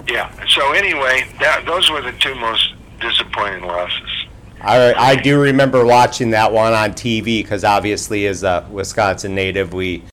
Yeah. 0.07 0.31
So 0.47 0.71
anyway, 0.71 1.27
that, 1.39 1.65
those 1.65 1.89
were 1.89 2.01
the 2.01 2.13
two 2.13 2.35
most 2.35 2.73
disappointing 3.01 3.63
losses. 3.63 4.09
I, 4.61 4.93
I 4.93 5.15
do 5.15 5.39
remember 5.39 5.85
watching 5.85 6.31
that 6.31 6.51
one 6.51 6.73
on 6.73 6.91
TV 6.91 7.41
because 7.41 7.63
obviously, 7.63 8.27
as 8.27 8.43
a 8.43 8.67
Wisconsin 8.69 9.33
native, 9.33 9.73
we, 9.73 10.03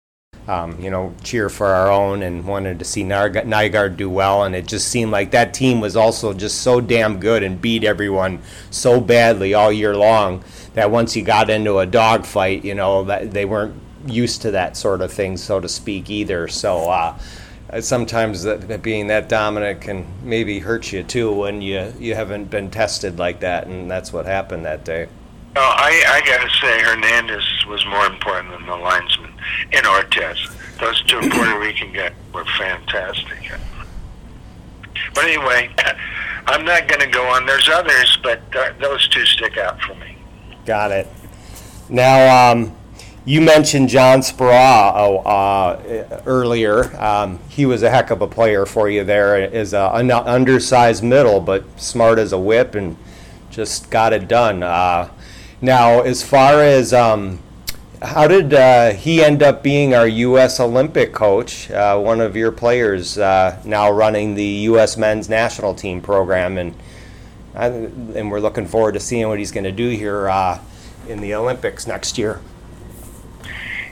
um, 0.49 0.81
you 0.81 0.91
know, 0.91 1.15
cheer 1.25 1.49
for 1.49 1.67
our 1.67 1.91
own 1.91 2.23
and 2.23 2.47
wanted 2.47 2.79
to 2.79 2.85
see 2.85 3.03
Nygaard 3.03 3.97
do 3.97 4.09
well. 4.09 4.45
And 4.45 4.55
it 4.55 4.67
just 4.67 4.89
seemed 4.89 5.11
like 5.11 5.33
that 5.33 5.53
team 5.53 5.81
was 5.81 5.97
also 5.97 6.33
just 6.33 6.63
so 6.63 6.81
damn 6.81 7.19
good 7.19 7.43
and 7.43 7.61
beat 7.61 7.83
everyone 7.85 8.41
so 8.71 9.01
badly 9.01 9.55
all 9.55 9.73
year 9.73 9.97
long 9.97 10.45
that 10.75 10.91
once 10.91 11.17
you 11.17 11.23
got 11.23 11.51
into 11.51 11.79
a 11.79 11.87
dogfight, 11.87 12.65
you 12.65 12.75
know, 12.75 13.05
that 13.05 13.33
they 13.33 13.45
weren't 13.45 13.75
used 14.07 14.43
to 14.43 14.53
that 14.53 14.77
sort 14.77 15.01
of 15.01 15.13
thing, 15.13 15.37
so 15.37 15.61
to 15.61 15.69
speak, 15.69 16.11
either. 16.11 16.49
So. 16.49 16.91
Uh, 16.91 17.19
sometimes 17.81 18.45
that 18.45 18.81
being 18.81 19.09
that 19.09 19.29
dominant 19.29 19.81
can 19.81 20.07
maybe 20.23 20.61
hurt 20.61 20.93
you 20.93 21.03
too 21.03 21.33
when 21.33 21.61
you 21.61 21.93
you 21.99 22.15
haven't 22.15 22.45
been 22.45 22.71
tested 22.71 23.19
like 23.19 23.41
that, 23.41 23.67
and 23.67 23.91
that's 23.91 24.13
what 24.13 24.25
happened 24.25 24.65
that 24.65 24.85
day. 24.85 25.09
No, 25.57 25.63
I 25.63 26.05
I 26.07 26.21
gotta 26.25 26.49
say 26.61 26.81
Hernandez 26.81 27.67
was 27.67 27.85
more 27.87 28.07
important 28.07 28.53
than 28.53 28.67
the 28.67 28.77
linesman 28.77 29.26
in 29.73 29.87
Ortiz. 29.87 30.49
Those 30.81 31.03
two 31.05 31.21
Puerto 31.21 31.59
Rican 31.59 31.93
guys 31.93 32.13
were 32.33 32.45
fantastic. 32.59 33.51
But 35.15 35.25
anyway, 35.25 35.71
I'm 36.47 36.65
not 36.65 36.89
going 36.89 37.01
to 37.01 37.07
go 37.07 37.27
on. 37.27 37.47
There's 37.47 37.69
others, 37.69 38.19
but 38.23 38.41
uh, 38.55 38.73
those 38.81 39.09
two 39.09 39.25
stick 39.25 39.57
out 39.57 39.81
for 39.81 39.95
me. 39.95 40.17
Got 40.65 40.93
it. 40.93 41.09
Now, 41.89 42.53
um, 42.53 42.77
you 43.25 43.41
mentioned 43.41 43.89
John 43.89 44.21
Speraw 44.21 45.23
uh, 45.27 46.21
earlier. 46.27 46.97
Um, 47.01 47.41
he 47.49 47.67
was 47.67 47.83
a 47.83 47.91
heck 47.91 48.11
of 48.11 48.23
a 48.23 48.27
player 48.27 48.67
for 48.67 48.89
you 48.89 49.03
there 49.03 49.37
as 49.37 49.75
an 49.75 50.11
undersized 50.11 51.03
middle, 51.03 51.41
but 51.41 51.65
smart 51.81 52.19
as 52.19 52.33
a 52.33 52.39
whip 52.39 52.75
and 52.75 52.97
just 53.51 53.91
got 53.91 54.13
it 54.13 54.29
done. 54.29 54.63
Uh, 54.63 55.11
now, 55.61 56.03
as 56.03 56.23
far 56.23 56.63
as 56.63 56.93
um, 56.93 57.41
how 58.03 58.29
did 58.29 58.53
uh, 58.53 58.91
he 58.91 59.23
end 59.23 59.43
up 59.43 59.63
being 59.63 59.95
our 59.95 60.07
U.S. 60.07 60.61
Olympic 60.61 61.13
coach? 61.13 61.71
Uh, 61.71 61.99
one 61.99 62.21
of 62.21 62.37
your 62.37 62.53
players 62.53 63.17
uh, 63.19 63.61
now 63.65 63.91
running 63.91 64.35
the 64.35 64.45
U.S. 64.45 64.97
men's 64.97 65.29
national 65.29 65.75
team 65.75 66.01
program, 66.01 66.59
and 66.59 66.75
and 67.55 68.31
we're 68.31 68.41
looking 68.41 68.67
forward 68.67 68.93
to 68.93 69.01
seeing 69.01 69.29
what 69.29 69.39
he's 69.39 69.51
going 69.51 69.65
to 69.65 69.73
do 69.73 69.89
here 69.89 70.29
uh, 70.29 70.61
in 71.09 71.23
the 71.23 71.35
Olympics 71.35 71.87
next 71.87 72.19
year. 72.19 72.41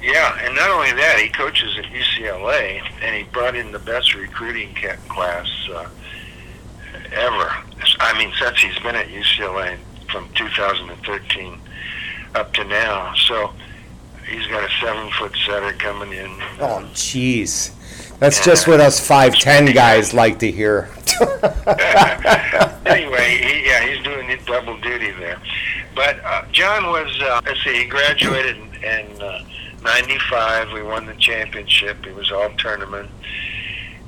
Yeah, 0.02 0.38
and 0.44 0.54
not 0.54 0.68
only 0.68 0.92
that, 0.92 1.18
he 1.18 1.30
coaches 1.30 1.78
at 1.78 1.84
UCLA, 1.84 2.82
and 3.00 3.16
he 3.16 3.22
brought 3.32 3.56
in 3.56 3.72
the 3.72 3.78
best 3.78 4.14
recruiting 4.14 4.74
class 5.08 5.48
uh, 5.72 5.88
ever. 7.10 7.50
I 8.00 8.18
mean, 8.18 8.34
since 8.38 8.60
he's 8.60 8.78
been 8.80 8.96
at 8.96 9.08
UCLA 9.08 9.78
from 10.10 10.28
2013 10.34 11.58
up 12.34 12.52
to 12.52 12.64
now. 12.64 13.14
So 13.14 13.54
he's 14.28 14.46
got 14.46 14.68
a 14.68 14.72
seven 14.80 15.10
foot 15.12 15.34
setter 15.46 15.72
coming 15.74 16.12
in. 16.12 16.30
Oh, 16.60 16.86
jeez. 16.94 17.72
That's 18.18 18.38
and, 18.38 18.44
just 18.44 18.68
what 18.68 18.80
us 18.80 19.06
5'10 19.06 19.74
guys 19.74 20.14
like 20.14 20.38
to 20.40 20.50
hear. 20.50 20.90
anyway, 22.86 23.38
he, 23.38 23.66
yeah, 23.66 23.86
he's 23.86 24.02
doing 24.02 24.24
double 24.44 24.78
duty 24.80 25.10
there. 25.12 25.40
But 25.94 26.20
uh, 26.24 26.44
John 26.52 26.86
was, 26.86 27.20
uh, 27.20 27.40
let's 27.44 27.62
see, 27.64 27.82
he 27.82 27.84
graduated 27.84 28.56
in, 28.56 29.22
uh, 29.22 29.44
95, 29.82 30.72
we 30.72 30.82
won 30.82 31.06
the 31.06 31.14
championship. 31.14 32.06
It 32.06 32.14
was 32.14 32.32
all 32.32 32.50
tournament. 32.56 33.10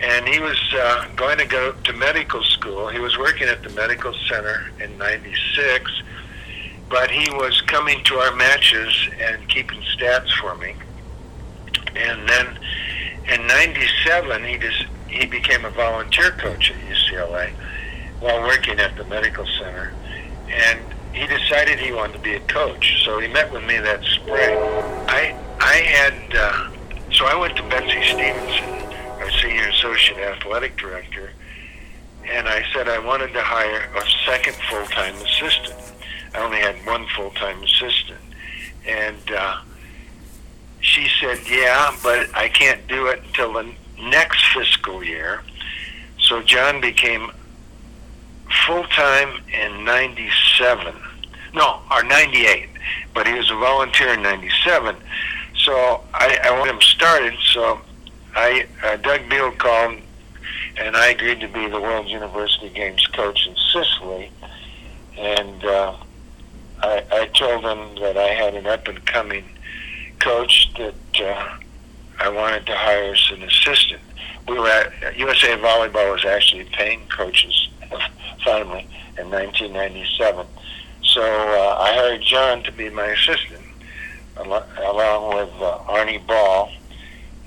And 0.00 0.28
he 0.28 0.40
was 0.40 0.58
uh, 0.74 1.08
going 1.16 1.38
to 1.38 1.46
go 1.46 1.72
to 1.72 1.92
medical 1.92 2.42
school. 2.42 2.88
He 2.88 2.98
was 2.98 3.16
working 3.18 3.48
at 3.48 3.62
the 3.62 3.70
medical 3.70 4.14
center 4.28 4.72
in 4.80 4.96
96, 4.98 6.02
but 6.88 7.10
he 7.10 7.30
was 7.30 7.60
coming 7.62 8.02
to 8.04 8.16
our 8.16 8.34
matches 8.36 9.08
and 9.20 9.48
keeping 9.48 9.80
stats 9.80 10.30
for 10.40 10.54
me. 10.56 10.74
And 11.94 12.28
then 12.28 12.58
in 13.28 13.46
97, 13.46 14.44
he 14.44 14.58
just 14.58 14.86
he 15.08 15.26
became 15.26 15.64
a 15.64 15.70
volunteer 15.70 16.32
coach 16.32 16.70
at 16.70 16.76
UCLA 16.76 17.52
while 18.20 18.42
working 18.42 18.78
at 18.78 18.96
the 18.96 19.04
medical 19.04 19.46
center. 19.58 19.92
And 20.48 20.80
he 21.12 21.26
decided 21.26 21.78
he 21.78 21.92
wanted 21.92 22.14
to 22.14 22.18
be 22.18 22.34
a 22.34 22.40
coach. 22.40 23.02
So 23.04 23.18
he 23.18 23.28
met 23.28 23.50
with 23.52 23.64
me 23.64 23.78
that 23.78 24.04
spring. 24.04 24.58
I 25.08 25.34
I 25.58 25.76
had, 25.76 26.36
uh, 26.36 26.70
so 27.12 27.24
I 27.26 27.34
went 27.34 27.56
to 27.56 27.62
Betsy 27.62 28.02
Stevenson, 28.04 28.68
our 29.20 29.30
senior 29.40 29.68
associate 29.68 30.18
athletic 30.18 30.76
director, 30.76 31.30
and 32.24 32.46
I 32.46 32.62
said 32.74 32.88
I 32.88 32.98
wanted 32.98 33.32
to 33.32 33.40
hire 33.40 33.90
a 33.96 34.04
second 34.26 34.54
full-time 34.68 35.14
assistant. 35.16 35.85
I 36.36 36.44
only 36.44 36.58
had 36.58 36.76
one 36.86 37.06
full-time 37.16 37.62
assistant. 37.62 38.20
And 38.86 39.30
uh, 39.32 39.60
she 40.80 41.08
said, 41.20 41.38
yeah, 41.48 41.96
but 42.02 42.34
I 42.34 42.48
can't 42.48 42.86
do 42.86 43.06
it 43.06 43.22
until 43.26 43.54
the 43.54 43.72
next 44.00 44.44
fiscal 44.52 45.02
year. 45.02 45.42
So 46.20 46.42
John 46.42 46.80
became 46.80 47.30
full-time 48.66 49.42
in 49.52 49.84
97. 49.84 50.94
No, 51.54 51.80
or 51.90 52.02
98. 52.04 52.68
But 53.14 53.26
he 53.26 53.32
was 53.34 53.50
a 53.50 53.56
volunteer 53.56 54.14
in 54.14 54.22
97 54.22 54.96
so 55.66 56.04
I, 56.14 56.38
I 56.44 56.58
want 56.58 56.70
him 56.70 56.80
started. 56.80 57.34
So 57.52 57.80
I 58.34 58.66
uh, 58.84 58.96
Doug 58.96 59.28
Beal 59.28 59.50
called, 59.50 59.98
and 60.78 60.96
I 60.96 61.08
agreed 61.08 61.40
to 61.40 61.48
be 61.48 61.66
the 61.68 61.80
World 61.80 62.06
University 62.06 62.68
Games 62.70 63.04
coach 63.08 63.46
in 63.46 63.56
Sicily. 63.72 64.30
And 65.18 65.64
uh, 65.64 65.96
I, 66.82 67.04
I 67.10 67.26
told 67.26 67.64
them 67.64 67.96
that 68.00 68.16
I 68.16 68.28
had 68.28 68.54
an 68.54 68.66
up 68.66 68.88
and 68.88 69.04
coming 69.06 69.44
coach 70.18 70.68
that 70.78 70.94
uh, 71.20 71.56
I 72.18 72.28
wanted 72.28 72.66
to 72.66 72.76
hire 72.76 73.12
as 73.12 73.30
an 73.32 73.42
assistant. 73.42 74.00
We 74.48 74.58
were 74.58 74.68
at 74.68 75.18
USA 75.18 75.56
Volleyball 75.56 76.12
was 76.12 76.24
actually 76.24 76.64
paying 76.72 77.06
coaches 77.08 77.68
finally 78.44 78.86
in 79.18 79.30
1997. 79.30 80.46
So 81.02 81.22
uh, 81.22 81.76
I 81.78 81.94
hired 81.94 82.22
John 82.22 82.62
to 82.64 82.72
be 82.72 82.90
my 82.90 83.06
assistant 83.06 83.62
along 84.36 85.34
with 85.34 85.62
uh, 85.62 85.78
Arnie 85.88 86.24
Ball, 86.26 86.70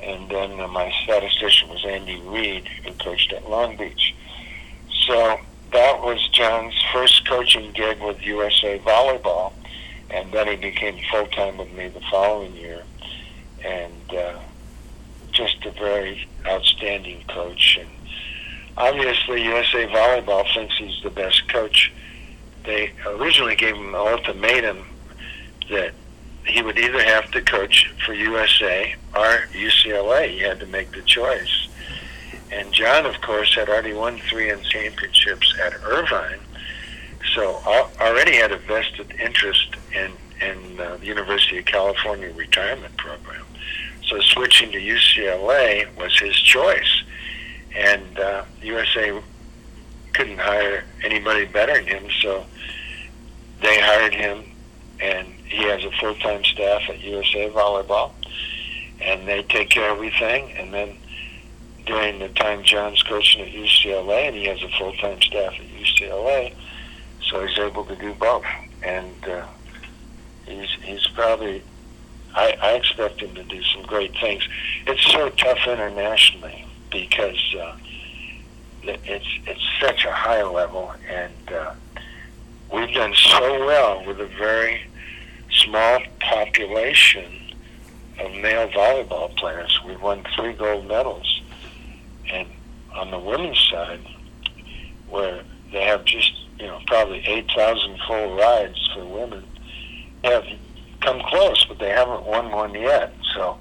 and 0.01 0.29
then 0.29 0.59
uh, 0.59 0.67
my 0.67 0.91
statistician 1.03 1.69
was 1.69 1.85
Andy 1.85 2.19
Reid, 2.21 2.67
who 2.83 2.93
coached 2.93 3.31
at 3.31 3.49
Long 3.49 3.77
Beach. 3.77 4.15
So 5.07 5.39
that 5.71 6.01
was 6.01 6.27
John's 6.29 6.75
first 6.91 7.27
coaching 7.27 7.71
gig 7.71 8.01
with 8.01 8.21
USA 8.21 8.79
Volleyball, 8.79 9.53
and 10.09 10.31
then 10.31 10.47
he 10.47 10.55
became 10.55 10.99
full 11.11 11.27
time 11.27 11.57
with 11.57 11.71
me 11.73 11.87
the 11.87 12.01
following 12.11 12.55
year, 12.55 12.83
and 13.63 14.13
uh, 14.13 14.39
just 15.31 15.65
a 15.65 15.71
very 15.71 16.27
outstanding 16.45 17.23
coach. 17.27 17.77
And 17.79 17.89
obviously, 18.77 19.43
USA 19.43 19.87
Volleyball 19.87 20.51
thinks 20.53 20.75
he's 20.77 21.01
the 21.03 21.11
best 21.11 21.47
coach. 21.49 21.91
They 22.65 22.91
originally 23.05 23.55
gave 23.55 23.75
him 23.75 23.89
an 23.89 23.95
ultimatum 23.95 24.85
that 25.69 25.93
he 26.45 26.61
would 26.61 26.79
either 26.79 27.03
have 27.03 27.29
to 27.31 27.41
coach 27.41 27.91
for 28.05 28.13
USA 28.13 28.95
or 29.15 29.47
UCLA. 29.53 30.29
He 30.29 30.39
had 30.39 30.59
to 30.59 30.65
make 30.65 30.91
the 30.91 31.01
choice. 31.03 31.68
And 32.51 32.71
John, 32.73 33.05
of 33.05 33.21
course, 33.21 33.53
had 33.55 33.69
already 33.69 33.93
won 33.93 34.19
three 34.19 34.49
in 34.49 34.61
championships 34.63 35.53
at 35.61 35.73
Irvine, 35.83 36.39
so 37.35 37.61
already 37.99 38.35
had 38.35 38.51
a 38.51 38.57
vested 38.57 39.13
interest 39.19 39.75
in 39.93 40.11
in 40.41 40.79
uh, 40.79 40.97
the 40.97 41.05
University 41.05 41.57
of 41.57 41.65
California 41.65 42.31
retirement 42.33 42.95
program. 42.97 43.45
So 44.07 44.19
switching 44.21 44.71
to 44.71 44.79
UCLA 44.79 45.93
was 45.97 46.17
his 46.17 46.35
choice, 46.35 47.03
and 47.75 48.17
uh, 48.17 48.45
USA 48.61 49.21
couldn't 50.13 50.39
hire 50.39 50.83
anybody 51.03 51.45
better 51.45 51.73
than 51.73 51.87
him, 51.87 52.03
so 52.21 52.45
they 53.61 53.79
hired 53.79 54.13
him, 54.13 54.43
and 54.99 55.27
he 55.45 55.63
has 55.63 55.83
a 55.83 55.91
full 55.91 56.15
time 56.15 56.43
staff 56.43 56.81
at 56.89 56.99
USA 57.01 57.49
Volleyball, 57.49 58.11
and 59.01 59.27
they 59.27 59.43
take 59.43 59.69
care 59.69 59.91
of 59.91 59.97
everything. 59.97 60.51
And 60.53 60.73
then 60.73 60.97
during 61.89 62.19
the 62.19 62.29
time 62.29 62.63
John's 62.63 63.01
coaching 63.01 63.41
at 63.41 63.51
UCLA, 63.51 64.27
and 64.27 64.35
he 64.35 64.45
has 64.45 64.61
a 64.61 64.69
full 64.77 64.93
time 64.93 65.19
staff 65.23 65.53
at 65.53 65.65
UCLA, 65.65 66.53
so 67.27 67.43
he's 67.45 67.57
able 67.57 67.83
to 67.85 67.95
do 67.95 68.13
both. 68.13 68.45
And 68.83 69.27
uh, 69.27 69.47
he's 70.45 70.69
he's 70.83 71.07
probably 71.07 71.63
I, 72.35 72.55
I 72.61 72.71
expect 72.73 73.21
him 73.21 73.33
to 73.33 73.43
do 73.43 73.63
some 73.63 73.81
great 73.83 74.13
things. 74.21 74.47
It's 74.85 75.03
so 75.11 75.29
tough 75.29 75.65
internationally 75.65 76.63
because 76.91 77.55
uh, 77.59 77.75
it's 78.83 79.25
it's 79.47 79.69
such 79.81 80.05
a 80.05 80.11
high 80.11 80.43
level, 80.43 80.93
and 81.09 81.51
uh, 81.51 81.73
we've 82.71 82.93
done 82.93 83.15
so 83.15 83.65
well 83.65 84.05
with 84.05 84.21
a 84.21 84.27
very 84.27 84.81
small 85.49 86.01
population 86.19 87.33
of 88.19 88.31
male 88.33 88.69
volleyball 88.69 89.35
players. 89.37 89.79
We've 89.87 90.01
won 90.01 90.23
three 90.35 90.53
gold 90.53 90.87
medals. 90.87 91.38
And 92.31 92.47
on 92.93 93.11
the 93.11 93.19
women's 93.19 93.59
side, 93.71 94.01
where 95.09 95.43
they 95.71 95.83
have 95.83 96.05
just 96.05 96.31
you 96.59 96.67
know 96.67 96.79
probably 96.87 97.19
eight 97.25 97.49
thousand 97.55 97.99
full 98.07 98.35
rides 98.35 98.89
for 98.93 99.05
women 99.05 99.43
have 100.23 100.45
come 101.01 101.21
close, 101.27 101.65
but 101.65 101.79
they 101.79 101.89
haven't 101.89 102.23
won 102.23 102.51
one 102.51 102.73
yet. 102.73 103.13
So 103.33 103.57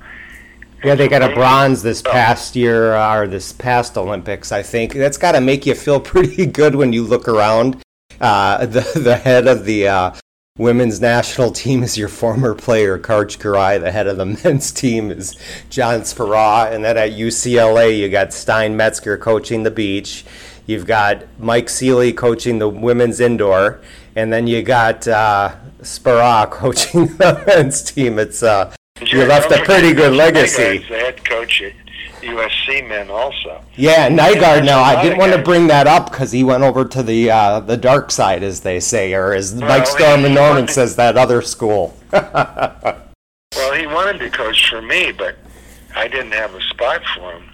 Yeah, 0.84 0.94
they 0.94 1.08
got 1.08 1.22
a 1.22 1.34
bronze 1.34 1.82
this 1.82 2.02
past 2.02 2.56
year 2.56 2.94
uh, 2.94 3.16
or 3.16 3.26
this 3.26 3.52
past 3.52 3.96
Olympics. 3.96 4.52
I 4.52 4.62
think 4.62 4.94
that's 4.94 5.18
got 5.18 5.32
to 5.32 5.40
make 5.40 5.66
you 5.66 5.74
feel 5.74 6.00
pretty 6.14 6.46
good 6.46 6.74
when 6.74 6.92
you 6.92 7.04
look 7.04 7.28
around. 7.28 7.82
Uh, 8.20 8.66
the 8.66 8.80
the 8.96 9.16
head 9.16 9.46
of 9.46 9.64
the 9.64 9.88
uh, 9.88 10.10
women's 10.58 11.00
national 11.00 11.52
team 11.52 11.82
is 11.82 11.96
your 11.96 12.08
former 12.08 12.54
player, 12.54 12.98
Karch 12.98 13.38
Kiraly. 13.38 13.80
The 13.80 13.92
head 13.92 14.06
of 14.06 14.18
the 14.18 14.26
men's 14.44 14.70
team 14.72 15.10
is 15.10 15.36
John 15.70 16.00
Speraw. 16.00 16.70
And 16.70 16.84
then 16.84 16.98
at 16.98 17.12
UCLA, 17.12 17.96
you 17.96 18.10
got 18.10 18.32
Stein 18.32 18.76
Metzger 18.76 19.16
coaching 19.16 19.62
the 19.62 19.70
beach. 19.70 20.24
You've 20.66 20.84
got 20.84 21.24
Mike 21.38 21.70
Sealy 21.70 22.12
coaching 22.12 22.58
the 22.58 22.68
women's 22.68 23.20
indoor. 23.20 23.80
And 24.14 24.32
then 24.32 24.46
you 24.46 24.62
got 24.62 25.08
uh, 25.08 25.54
Speraw 25.80 26.50
coaching 26.50 27.06
the 27.16 27.42
men's 27.46 27.82
team. 27.82 28.18
It's 28.18 28.42
uh, 28.42 28.74
you 29.06 29.24
left 29.24 29.50
a 29.52 29.64
pretty 29.64 29.94
good 29.94 30.12
legacy. 30.12 30.78
The 30.78 30.98
head 30.98 31.24
coach 31.24 31.62
USC 32.22 32.88
men 32.88 33.10
also. 33.10 33.62
Yeah, 33.76 34.08
Nygaard. 34.08 34.64
Now 34.64 34.82
I 34.82 35.02
didn't 35.02 35.18
want 35.18 35.32
to 35.32 35.42
bring 35.42 35.66
that 35.68 35.86
up 35.86 36.10
because 36.10 36.30
he 36.32 36.44
went 36.44 36.62
over 36.62 36.84
to 36.84 37.02
the 37.02 37.30
uh, 37.30 37.60
the 37.60 37.76
dark 37.76 38.10
side, 38.10 38.42
as 38.42 38.60
they 38.60 38.80
say, 38.80 39.14
or 39.14 39.32
as 39.32 39.54
Mike 39.54 39.84
Well, 39.84 39.86
Storm 39.86 40.20
he 40.20 40.28
Norman 40.34 40.54
wanted- 40.62 40.70
says, 40.70 40.96
that 40.96 41.16
other 41.16 41.42
school. 41.42 41.96
Well, 43.56 43.72
he 43.74 43.86
wanted 43.86 44.18
to 44.18 44.30
coach 44.30 44.68
for 44.68 44.82
me, 44.82 45.10
but 45.10 45.36
I 45.96 46.06
didn't 46.06 46.32
have 46.32 46.54
a 46.54 46.60
spot 46.62 47.00
for 47.16 47.32
him. 47.32 47.44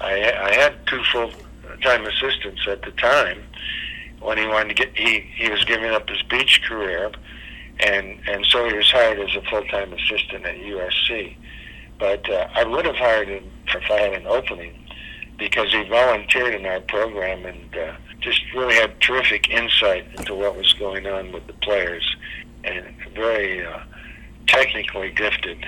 I, 0.00 0.30
I 0.30 0.54
had 0.54 0.74
two 0.86 1.02
full-time 1.10 2.04
assistants 2.06 2.60
at 2.68 2.82
the 2.82 2.90
time. 2.92 3.42
When 4.20 4.36
he 4.38 4.46
wanted 4.46 4.68
to 4.68 4.74
get, 4.74 4.96
he 4.96 5.20
he 5.34 5.48
was 5.50 5.64
giving 5.64 5.90
up 5.90 6.08
his 6.08 6.22
beach 6.24 6.60
career, 6.68 7.10
and 7.80 8.20
and 8.28 8.44
so 8.46 8.68
he 8.68 8.74
was 8.76 8.90
hired 8.90 9.18
as 9.20 9.34
a 9.34 9.42
full-time 9.48 9.92
assistant 9.94 10.44
at 10.44 10.56
USC. 10.56 11.34
But 11.98 12.28
uh, 12.30 12.48
I 12.54 12.64
would 12.64 12.84
have 12.84 12.96
hired 12.96 13.28
him 13.28 13.50
had 13.80 14.12
an 14.12 14.26
opening, 14.26 14.74
because 15.38 15.72
he 15.72 15.82
volunteered 15.84 16.54
in 16.54 16.66
our 16.66 16.80
program 16.80 17.46
and 17.46 17.76
uh, 17.76 17.94
just 18.20 18.42
really 18.54 18.74
had 18.74 19.00
terrific 19.00 19.48
insight 19.50 20.06
into 20.16 20.34
what 20.34 20.56
was 20.56 20.72
going 20.74 21.06
on 21.06 21.32
with 21.32 21.46
the 21.46 21.54
players, 21.54 22.16
and 22.64 22.84
very. 23.14 23.64
Uh, 23.64 23.80
technically 24.48 25.10
gifted 25.12 25.64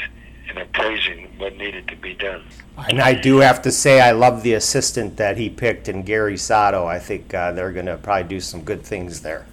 in 0.50 0.58
appraising 0.58 1.32
what 1.38 1.56
needed 1.56 1.88
to 1.88 1.96
be 1.96 2.14
done. 2.14 2.44
And 2.76 3.00
I 3.00 3.14
do 3.14 3.38
have 3.38 3.62
to 3.62 3.72
say, 3.72 4.00
I 4.00 4.10
love 4.10 4.42
the 4.42 4.54
assistant 4.54 5.16
that 5.16 5.38
he 5.38 5.48
picked 5.48 5.88
in 5.88 6.02
Gary 6.02 6.36
Sato. 6.36 6.84
I 6.84 6.98
think 6.98 7.32
uh, 7.32 7.52
they're 7.52 7.72
going 7.72 7.86
to 7.86 7.96
probably 7.96 8.28
do 8.28 8.40
some 8.40 8.62
good 8.62 8.82
things 8.82 9.22
there. 9.22 9.46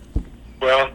Well, 0.61 0.89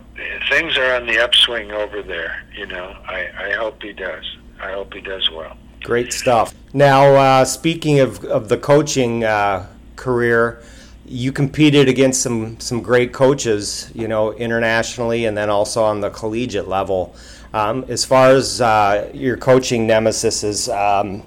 things 0.50 0.76
are 0.76 0.96
on 0.96 1.06
the 1.06 1.18
upswing 1.18 1.70
over 1.72 2.02
there. 2.02 2.44
You 2.54 2.66
know, 2.66 2.96
I, 3.06 3.28
I 3.38 3.52
hope 3.52 3.82
he 3.82 3.92
does. 3.92 4.24
I 4.60 4.72
hope 4.72 4.92
he 4.92 5.00
does 5.00 5.30
well. 5.30 5.56
Great 5.86 6.12
stuff. 6.12 6.52
Now, 6.74 7.14
uh, 7.14 7.44
speaking 7.44 8.00
of, 8.00 8.24
of 8.24 8.48
the 8.48 8.58
coaching 8.58 9.22
uh, 9.22 9.68
career, 9.94 10.60
you 11.06 11.30
competed 11.30 11.88
against 11.88 12.22
some, 12.22 12.58
some 12.58 12.82
great 12.82 13.12
coaches, 13.12 13.92
you 13.94 14.08
know, 14.08 14.32
internationally 14.32 15.26
and 15.26 15.36
then 15.36 15.48
also 15.48 15.84
on 15.84 16.00
the 16.00 16.10
collegiate 16.10 16.66
level. 16.66 17.14
Um, 17.54 17.84
as 17.86 18.04
far 18.04 18.30
as 18.30 18.60
uh, 18.60 19.08
your 19.14 19.36
coaching 19.36 19.86
nemesis 19.86 20.42
is 20.42 20.68
um, 20.70 21.22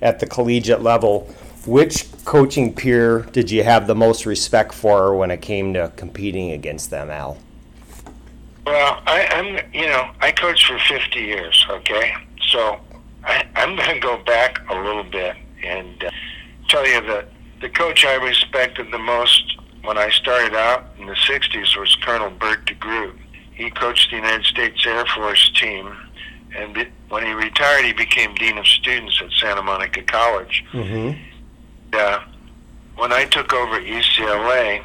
at 0.00 0.20
the 0.20 0.26
collegiate 0.26 0.82
level, 0.82 1.22
which 1.66 2.06
coaching 2.24 2.72
peer 2.72 3.22
did 3.32 3.50
you 3.50 3.64
have 3.64 3.88
the 3.88 3.96
most 3.96 4.24
respect 4.24 4.72
for 4.72 5.16
when 5.16 5.32
it 5.32 5.42
came 5.42 5.74
to 5.74 5.92
competing 5.96 6.52
against 6.52 6.90
them, 6.90 7.10
Al? 7.10 7.38
Well, 8.66 9.02
I, 9.04 9.26
I'm, 9.32 9.74
you 9.74 9.86
know, 9.86 10.12
I 10.20 10.30
coached 10.30 10.66
for 10.66 10.78
50 10.78 11.18
years, 11.18 11.66
okay? 11.70 12.14
So 12.50 12.78
I, 13.26 13.44
I'm 13.56 13.76
going 13.76 13.94
to 13.94 14.00
go 14.00 14.16
back 14.18 14.60
a 14.70 14.74
little 14.74 15.04
bit 15.04 15.36
and 15.62 16.04
uh, 16.04 16.10
tell 16.68 16.86
you 16.86 17.00
that 17.08 17.28
the 17.60 17.68
coach 17.68 18.04
I 18.04 18.14
respected 18.14 18.92
the 18.92 18.98
most 18.98 19.58
when 19.82 19.98
I 19.98 20.10
started 20.10 20.54
out 20.54 20.86
in 20.98 21.06
the 21.06 21.14
60s 21.14 21.78
was 21.78 21.94
Colonel 22.02 22.30
Bert 22.30 22.66
DeGroot. 22.66 23.16
He 23.52 23.70
coached 23.70 24.10
the 24.10 24.16
United 24.16 24.44
States 24.44 24.84
Air 24.86 25.04
Force 25.06 25.50
team, 25.58 25.96
and 26.54 26.74
be, 26.74 26.86
when 27.08 27.24
he 27.24 27.32
retired, 27.32 27.84
he 27.84 27.92
became 27.92 28.34
Dean 28.34 28.58
of 28.58 28.66
Students 28.66 29.20
at 29.22 29.30
Santa 29.40 29.62
Monica 29.62 30.02
College. 30.02 30.64
Mm-hmm. 30.72 31.20
Uh, 31.92 32.20
when 32.96 33.12
I 33.12 33.24
took 33.24 33.52
over 33.52 33.76
at 33.76 33.82
UCLA, 33.82 34.84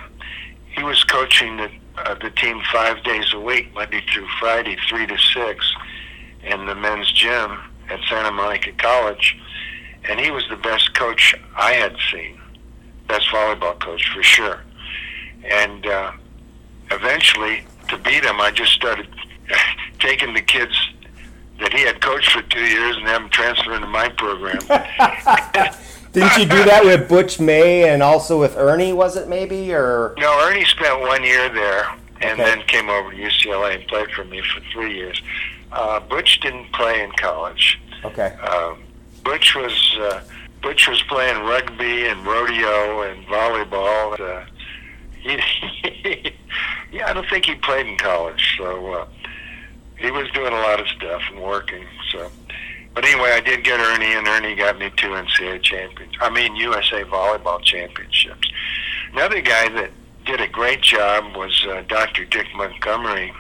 he 0.75 0.83
was 0.83 1.03
coaching 1.03 1.57
the, 1.57 1.69
uh, 1.97 2.15
the 2.15 2.29
team 2.31 2.61
five 2.71 3.03
days 3.03 3.33
a 3.33 3.39
week, 3.39 3.73
Monday 3.73 4.01
through 4.11 4.27
Friday, 4.39 4.77
three 4.89 5.05
to 5.05 5.17
six, 5.17 5.73
in 6.43 6.65
the 6.65 6.75
men's 6.75 7.11
gym 7.11 7.59
at 7.91 7.99
Santa 8.09 8.31
Monica 8.31 8.71
College. 8.77 9.37
And 10.09 10.19
he 10.19 10.31
was 10.31 10.43
the 10.49 10.55
best 10.55 10.93
coach 10.95 11.35
I 11.55 11.73
had 11.73 11.95
seen, 12.11 12.39
best 13.07 13.27
volleyball 13.27 13.79
coach 13.79 14.07
for 14.13 14.23
sure. 14.23 14.61
And 15.43 15.85
uh, 15.85 16.11
eventually, 16.89 17.63
to 17.89 17.97
beat 17.99 18.23
him, 18.23 18.39
I 18.41 18.51
just 18.51 18.71
started 18.73 19.07
taking 19.99 20.33
the 20.33 20.41
kids 20.41 20.73
that 21.59 21.71
he 21.73 21.81
had 21.81 22.01
coached 22.01 22.31
for 22.31 22.41
two 22.43 22.63
years 22.65 22.97
and 22.97 23.05
them 23.05 23.29
transferring 23.29 23.81
to 23.81 23.87
my 23.87 24.09
program. 24.09 24.57
Didn't 26.13 26.37
you 26.37 26.45
do 26.45 26.63
that 26.65 26.81
with 26.83 27.07
Butch 27.07 27.39
May 27.39 27.87
and 27.87 28.01
also 28.03 28.39
with 28.39 28.57
Ernie? 28.57 28.91
Was 28.93 29.15
it 29.15 29.27
maybe 29.29 29.71
or? 29.73 30.15
No, 30.17 30.39
Ernie 30.47 30.65
spent 30.65 30.99
one 31.01 31.23
year 31.23 31.47
there 31.49 31.87
and 32.21 32.39
Okay. 32.39 32.43
then 32.55 32.63
came 32.67 32.89
over 32.89 33.11
to 33.11 33.17
UCLA 33.17 33.75
and 33.75 33.87
played 33.87 34.09
for 34.11 34.25
me 34.25 34.41
for 34.41 34.59
three 34.73 34.95
years. 34.95 35.21
Uh, 35.71 35.99
Butch 36.01 36.39
didn't 36.41 36.71
play 36.73 37.01
in 37.03 37.11
college. 37.13 37.79
Okay. 38.03 38.33
Um, 38.35 38.83
Butch 39.23 39.55
was 39.55 39.97
uh, 39.99 40.21
Butch 40.61 40.87
was 40.87 41.01
playing 41.03 41.43
rugby 41.45 42.07
and 42.07 42.25
rodeo 42.25 43.01
and 43.03 43.25
volleyball. 43.27 44.13
And, 44.13 44.21
Uh, 44.23 44.45
he, 45.21 46.33
yeah, 46.91 47.09
I 47.09 47.13
don't 47.13 47.29
think 47.29 47.45
he 47.45 47.55
played 47.55 47.85
in 47.85 47.97
college, 47.97 48.55
so 48.57 48.93
uh, 48.93 49.05
he 49.97 50.09
was 50.09 50.27
doing 50.31 50.51
a 50.51 50.57
lot 50.57 50.79
of 50.79 50.87
stuff 50.87 51.21
and 51.29 51.39
working. 51.41 51.85
So, 52.11 52.31
but 52.95 53.05
anyway, 53.05 53.31
I 53.33 53.39
did 53.39 53.63
get 53.63 53.79
Ernie, 53.79 54.13
and 54.13 54.27
Ernie 54.27 54.55
got 54.55 54.79
me 54.79 54.91
two 54.97 55.09
NCAA 55.09 55.61
champions. 55.61 56.13
I 56.19 56.31
mean, 56.31 56.55
USA 56.55 57.03
volleyball 57.03 57.61
championships. 57.61 58.49
Another 59.13 59.41
guy 59.41 59.69
that 59.69 59.91
did 60.25 60.41
a 60.41 60.47
great 60.47 60.81
job 60.81 61.35
was 61.35 61.65
uh, 61.67 61.83
Dr. 61.87 62.25
Dick 62.25 62.47
Montgomery, 62.55 63.33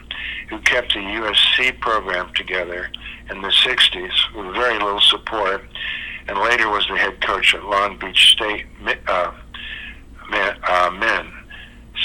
who 0.49 0.59
kept 0.59 0.93
the 0.93 0.99
USC 0.99 1.79
program 1.79 2.33
together 2.33 2.89
in 3.29 3.41
the 3.41 3.49
60s 3.49 4.35
with 4.35 4.53
very 4.53 4.73
little 4.73 5.01
support, 5.01 5.63
and 6.27 6.37
later 6.39 6.69
was 6.69 6.87
the 6.87 6.97
head 6.97 7.21
coach 7.21 7.53
at 7.53 7.63
Long 7.63 7.97
Beach 7.97 8.31
State 8.31 8.65
uh, 9.07 9.31
men. 10.29 10.55
Uh, 10.63 10.91
men. 10.91 11.31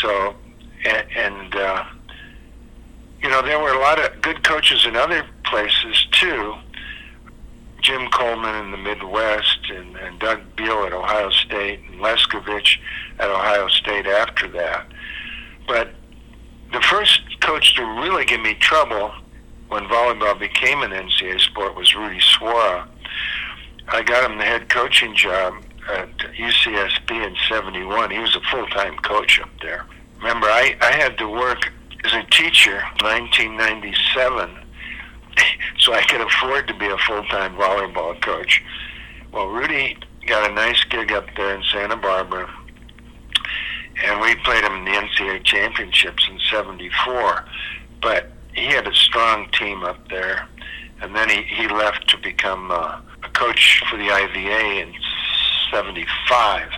So, 0.01 0.35
and, 0.85 1.07
and 1.17 1.55
uh, 1.57 1.85
you 3.23 3.29
know, 3.29 3.43
there 3.43 3.59
were 3.59 3.73
a 3.73 3.81
lot 3.81 3.99
of 3.99 4.21
good 4.23 4.43
coaches 4.45 4.85
in 4.87 4.97
other 4.97 5.27
places 5.45 6.07
too. 6.13 6.55
Jim 7.87 8.09
Coleman 8.11 8.65
in 8.65 8.71
the 8.73 8.77
Midwest, 8.77 9.71
and, 9.71 9.95
and 9.97 10.19
Doug 10.19 10.41
Beal 10.57 10.85
at 10.87 10.93
Ohio 10.93 11.31
State, 11.31 11.79
and 11.89 12.01
Leskovich 12.01 12.79
at 13.21 13.31
Ohio 13.31 13.69
State 13.69 14.07
after 14.07 14.49
that. 14.49 14.89
But 15.69 15.91
the 16.73 16.81
first 16.81 17.21
coach 17.41 17.77
to 17.77 17.85
really 17.85 18.25
give 18.25 18.41
me 18.41 18.55
trouble 18.55 19.13
when 19.69 19.85
volleyball 19.85 20.37
became 20.37 20.83
an 20.83 20.91
NCAA 20.91 21.41
sport 21.41 21.77
was 21.77 21.95
Rudy 21.95 22.19
Suwara. 22.19 22.89
I 23.87 24.03
got 24.03 24.29
him 24.29 24.39
the 24.39 24.45
head 24.45 24.69
coaching 24.69 25.15
job 25.15 25.55
at 25.89 26.09
UCSB 26.19 27.11
in 27.25 27.37
71. 27.49 28.11
He 28.11 28.19
was 28.19 28.35
a 28.35 28.41
full-time 28.51 28.97
coach 28.97 29.39
up 29.39 29.51
there. 29.63 29.87
Remember, 30.17 30.49
I, 30.49 30.77
I 30.81 30.91
had 30.91 31.17
to 31.19 31.29
work 31.29 31.73
as 32.03 32.13
a 32.15 32.25
teacher 32.31 32.79
in 32.99 33.07
1997 33.07 34.66
so 35.79 35.93
I 35.93 36.03
could 36.03 36.21
afford 36.21 36.69
to 36.69 36.75
be 36.75 36.87
a 36.87 36.99
full-time 36.99 37.57
volleyball 37.57 38.21
coach. 38.23 38.63
Well, 39.33 39.49
Rudy 39.49 39.97
got 40.27 40.51
a 40.51 40.55
nice 40.55 40.83
gig 40.85 41.13
up 41.13 41.27
there 41.37 41.55
in 41.55 41.63
Santa 41.73 41.97
Barbara, 41.97 42.51
and 44.05 44.21
we 44.21 44.35
played 44.37 44.65
him 44.65 44.73
in 44.73 44.85
the 44.85 44.91
NCAA 44.91 45.45
championships 45.45 46.29
in 46.31 46.39
'74. 46.51 47.45
But 48.01 48.31
he 48.55 48.67
had 48.67 48.87
a 48.87 48.95
strong 48.95 49.49
team 49.51 49.85
up 49.85 50.09
there, 50.09 50.49
and 51.01 51.15
then 51.15 51.29
he, 51.29 51.43
he 51.43 51.69
left 51.69 52.09
to 52.11 52.19
become 52.19 52.71
uh, 52.71 53.01
a 53.23 53.29
coach 53.35 53.83
for 53.91 53.97
the 53.97 54.11
IVA 54.11 54.83
in 54.83 54.95
'75. 55.71 56.69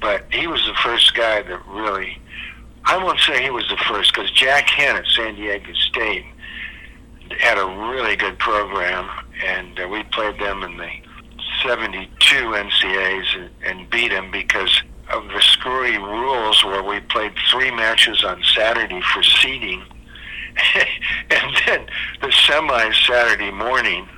But 0.00 0.24
he 0.32 0.46
was 0.46 0.64
the 0.66 0.74
first 0.82 1.14
guy 1.14 1.42
that 1.42 1.66
really, 1.66 2.18
I 2.84 3.02
won't 3.02 3.20
say 3.20 3.42
he 3.42 3.50
was 3.50 3.68
the 3.68 3.76
first, 3.76 4.14
because 4.14 4.30
Jack 4.30 4.68
Henn 4.70 4.96
at 4.96 5.06
San 5.06 5.34
Diego 5.34 5.72
State 5.74 6.24
had 7.38 7.58
a 7.58 7.66
really 7.90 8.16
good 8.16 8.38
program, 8.38 9.08
and 9.44 9.78
uh, 9.78 9.88
we 9.88 10.02
played 10.04 10.38
them 10.38 10.62
in 10.62 10.76
the 10.76 10.90
72 11.62 12.08
NCAAs 12.36 13.36
and, 13.36 13.50
and 13.64 13.90
beat 13.90 14.08
them 14.08 14.30
because 14.30 14.82
of 15.12 15.26
the 15.28 15.40
screwy 15.40 15.98
rules 15.98 16.64
where 16.64 16.82
we 16.82 17.00
played 17.00 17.32
three 17.50 17.70
matches 17.70 18.24
on 18.24 18.42
Saturday 18.54 19.00
for 19.12 19.22
seeding, 19.22 19.82
and 21.30 21.56
then 21.66 21.86
the 22.20 22.28
semis 22.28 23.06
Saturday 23.06 23.50
morning, 23.50 24.08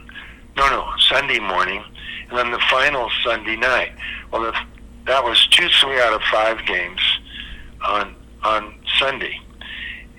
no, 0.57 0.69
no, 0.69 0.89
Sunday 0.99 1.39
morning, 1.39 1.83
and 2.29 2.39
then 2.39 2.51
the 2.51 2.61
final 2.71 3.11
Sunday 3.23 3.57
night. 3.57 3.93
Well, 4.31 4.43
the, 4.43 4.55
that 5.07 5.23
was 5.25 5.47
two 5.49 5.69
three 5.81 6.01
out 6.01 6.13
of 6.13 6.23
five 6.31 6.65
games 6.67 7.01
on 7.85 8.15
on 8.43 8.75
Sunday, 8.99 9.41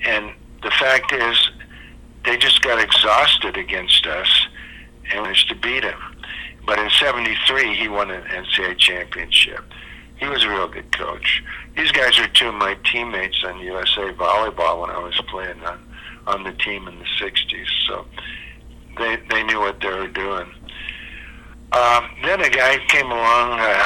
and 0.06 0.34
the 0.64 0.72
fact 0.72 1.12
is, 1.12 1.52
they 2.26 2.38
just 2.38 2.62
got 2.62 2.82
exhausted 2.82 3.58
against 3.58 4.06
us 4.06 4.48
and 5.12 5.24
managed 5.24 5.50
to 5.50 5.56
beat 5.56 5.84
him. 5.84 6.00
But 6.66 6.80
in 6.80 6.90
'73, 6.90 7.76
he 7.76 7.88
won 7.88 8.12
an 8.12 8.24
NCAA 8.24 8.78
championship. 8.78 9.64
He 10.18 10.28
was 10.28 10.44
a 10.44 10.50
real 10.50 10.68
good 10.68 10.92
coach. 10.98 11.44
These 11.76 11.92
guys 11.92 12.18
are 12.20 12.28
two 12.30 12.48
of 12.48 12.56
my 12.56 12.78
teammates 12.92 13.44
on 13.44 13.60
USA 13.60 14.14
Volleyball 14.14 14.82
when 14.82 14.90
I 14.90 15.00
was 15.00 15.20
playing 15.28 15.62
on 15.64 15.80
on 16.26 16.44
the 16.44 16.54
team 16.54 16.88
in 16.88 17.00
the 17.00 17.06
'60s. 17.20 17.68
So 17.88 18.06
they 18.98 19.18
they 19.30 19.44
knew 19.44 19.60
what 19.60 19.80
they 19.82 19.90
were 19.90 20.08
doing. 20.08 20.50
Um, 21.74 22.08
then 22.24 22.40
a 22.40 22.50
guy 22.50 22.78
came 22.88 23.08
along, 23.12 23.60
uh, 23.60 23.84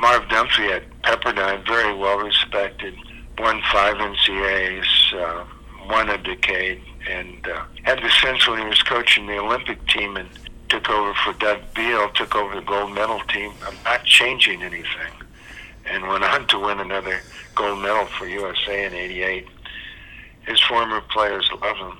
Marv 0.00 0.24
Dunphy 0.24 0.68
at 0.72 0.82
Pepperdine, 1.02 1.64
very 1.64 1.94
well 1.94 2.18
respected, 2.18 2.94
won 3.38 3.62
five 3.72 3.94
NCAAs, 3.96 5.14
uh, 5.14 5.44
won 5.88 6.10
a 6.10 6.18
decade, 6.18 6.82
and 7.08 7.46
uh, 7.46 7.64
had 7.82 7.98
the 8.02 8.10
sense 8.22 8.46
when 8.46 8.60
he 8.60 8.66
was 8.66 8.82
coaching 8.82 9.26
the 9.26 9.38
Olympic 9.38 9.84
team 9.88 10.16
and 10.16 10.28
took 10.68 10.88
over 10.88 11.14
for 11.14 11.32
Doug 11.34 11.60
Beal, 11.74 12.08
took 12.10 12.34
over 12.34 12.54
the 12.54 12.62
gold 12.62 12.92
medal 12.94 13.20
team, 13.28 13.52
I'm 13.66 13.76
not 13.84 14.04
changing 14.04 14.62
anything, 14.62 15.12
and 15.86 16.06
went 16.06 16.24
on 16.24 16.46
to 16.48 16.58
win 16.58 16.80
another 16.80 17.20
gold 17.54 17.82
medal 17.82 18.06
for 18.06 18.26
USA 18.26 18.86
in 18.86 18.94
'88. 18.94 19.46
His 20.46 20.60
former 20.60 21.00
players 21.00 21.50
love 21.62 21.76
him, 21.76 21.98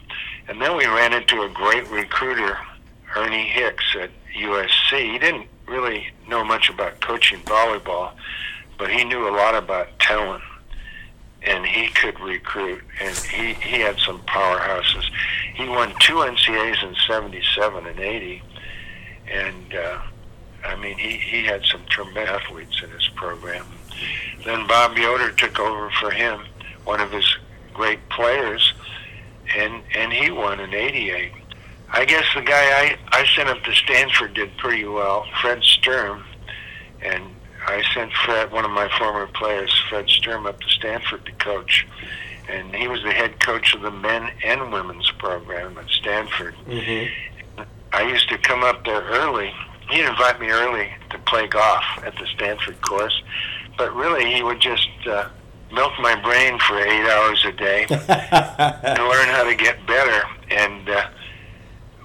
and 0.49 0.61
then 0.61 0.77
we 0.77 0.87
ran 0.87 1.13
into 1.13 1.43
a 1.43 1.49
great 1.49 1.89
recruiter, 1.91 2.59
Ernie 3.17 3.49
Hix 3.49 3.85
at 4.01 4.11
USC. 4.37 5.13
He 5.13 5.19
didn't 5.19 5.47
really 5.67 6.09
know 6.29 6.45
much 6.45 6.69
about 6.69 7.01
coaching 7.01 7.41
volleyball, 7.41 8.13
but 8.79 8.91
he 8.91 9.05
knew 9.05 9.29
a 9.29 9.35
lot 9.35 9.55
about 9.55 9.99
talent 9.99 10.43
and 11.43 11.65
he 11.65 11.89
could 11.89 12.19
recruit, 12.21 12.83
and 13.01 13.17
he, 13.17 13.55
he 13.55 13.81
had 13.81 13.99
some 13.99 14.21
powerhouses. 14.21 15.05
He 15.55 15.69
won 15.69 15.95
two 16.01 16.17
NCAAs 16.17 16.83
in 16.87 16.95
77 17.07 17.87
and 17.87 17.99
80, 17.99 18.43
and 19.33 19.75
uh, 19.75 19.99
I 20.65 20.77
mean, 20.77 20.99
he, 20.99 21.17
he 21.17 21.45
had 21.45 21.65
some 21.65 21.83
tremendous 21.89 22.29
athletes 22.29 22.83
in 22.83 22.91
his 22.91 23.09
program. 23.09 23.67
Then 24.45 24.67
Bob 24.67 24.97
Yoder 24.97 25.33
took 25.33 25.59
over 25.59 25.91
for 26.01 26.11
him, 26.11 26.41
one 26.85 27.01
of 27.01 27.11
his 27.11 27.37
great 27.73 28.07
players, 28.11 28.75
and, 29.57 29.83
and 29.95 30.13
he 30.13 30.31
won 30.31 30.61
in 30.61 30.75
88. 30.75 31.33
I 31.93 32.05
guess 32.05 32.25
the 32.35 32.43
guy 32.43 32.55
I, 32.55 32.97
I 33.13 33.27
sent 33.35 33.49
up 33.49 33.63
to 33.65 33.75
Stanford 33.75 34.35
did 34.35 34.57
pretty 34.59 34.85
well, 34.85 35.27
Fred 35.41 35.63
Sturm, 35.63 36.25
and 37.03 37.25
I 37.67 37.83
sent 37.95 38.13
Fred, 38.13 38.51
one 38.53 38.65
of 38.65 38.71
my 38.71 38.89
former 38.99 39.27
players, 39.27 39.73
Fred 39.89 40.09
Sturm, 40.09 40.47
up 40.47 40.61
to 40.61 40.69
Stanford 40.69 41.25
to 41.27 41.33
coach. 41.33 41.87
And 42.49 42.75
he 42.75 42.89
was 42.89 43.03
the 43.03 43.13
head 43.13 43.39
coach 43.41 43.75
of 43.75 43.83
the 43.83 43.91
men 43.91 44.31
and 44.45 44.73
women's 44.73 45.11
program 45.13 45.79
at 45.79 45.89
Stanford. 45.89 46.55
Mm-hmm. 46.67 47.63
I 47.93 48.03
used 48.03 48.29
to 48.31 48.39
come 48.39 48.65
up 48.65 48.85
there 48.85 49.03
early. 49.03 49.53
He'd 49.91 50.05
invite 50.05 50.41
me 50.41 50.49
early 50.49 50.89
to 51.11 51.19
play 51.19 51.47
golf 51.47 51.85
at 52.05 52.15
the 52.17 52.27
Stanford 52.35 52.81
course. 52.83 53.23
But 53.77 53.95
really, 53.95 54.33
he 54.33 54.43
would 54.43 54.61
just 54.61 54.89
uh, 55.07 55.29
milk 55.73 55.93
my 56.01 56.21
brain 56.21 56.59
for 56.61 56.79
eight 56.79 57.09
hours 57.09 57.45
a 57.45 57.53
day 57.53 57.87
and 57.91 59.09
learn 59.09 59.29
how 59.29 59.45
to 59.45 59.55
get 59.55 59.87
better. 59.87 60.23
And 60.51 60.89
uh, 60.89 61.09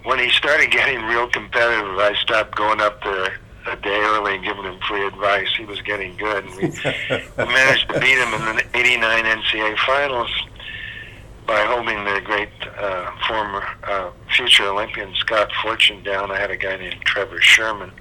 when 0.03 0.19
he 0.19 0.29
started 0.31 0.69
getting 0.71 1.03
real 1.03 1.27
competitive, 1.27 1.97
I 1.97 2.15
stopped 2.21 2.55
going 2.55 2.81
up 2.81 3.03
there 3.03 3.39
a 3.67 3.75
day 3.78 3.99
early 3.99 4.36
and 4.36 4.43
giving 4.43 4.63
him 4.63 4.80
free 4.88 5.06
advice. 5.06 5.47
He 5.58 5.65
was 5.65 5.82
getting 5.82 6.15
good. 6.17 6.45
And 6.45 6.56
we, 6.56 6.63
we 7.38 7.45
managed 7.45 7.89
to 7.89 7.99
beat 7.99 8.17
him 8.17 8.34
in 8.34 8.56
the 8.58 8.65
89 8.73 9.25
NCAA 9.25 9.78
finals 9.80 10.32
by 11.45 11.62
holding 11.62 12.04
the 12.06 12.21
great 12.23 12.49
uh, 12.78 13.12
former 13.28 13.63
uh, 13.84 14.12
future 14.36 14.65
Olympian 14.65 15.13
Scott 15.15 15.51
Fortune 15.62 16.04
down. 16.04 16.32
I 16.32 16.39
had 16.39 16.51
a 16.51 16.58
guy 16.58 16.75
named 16.78 17.01
Trevor 17.06 17.39
Schirman 17.41 17.91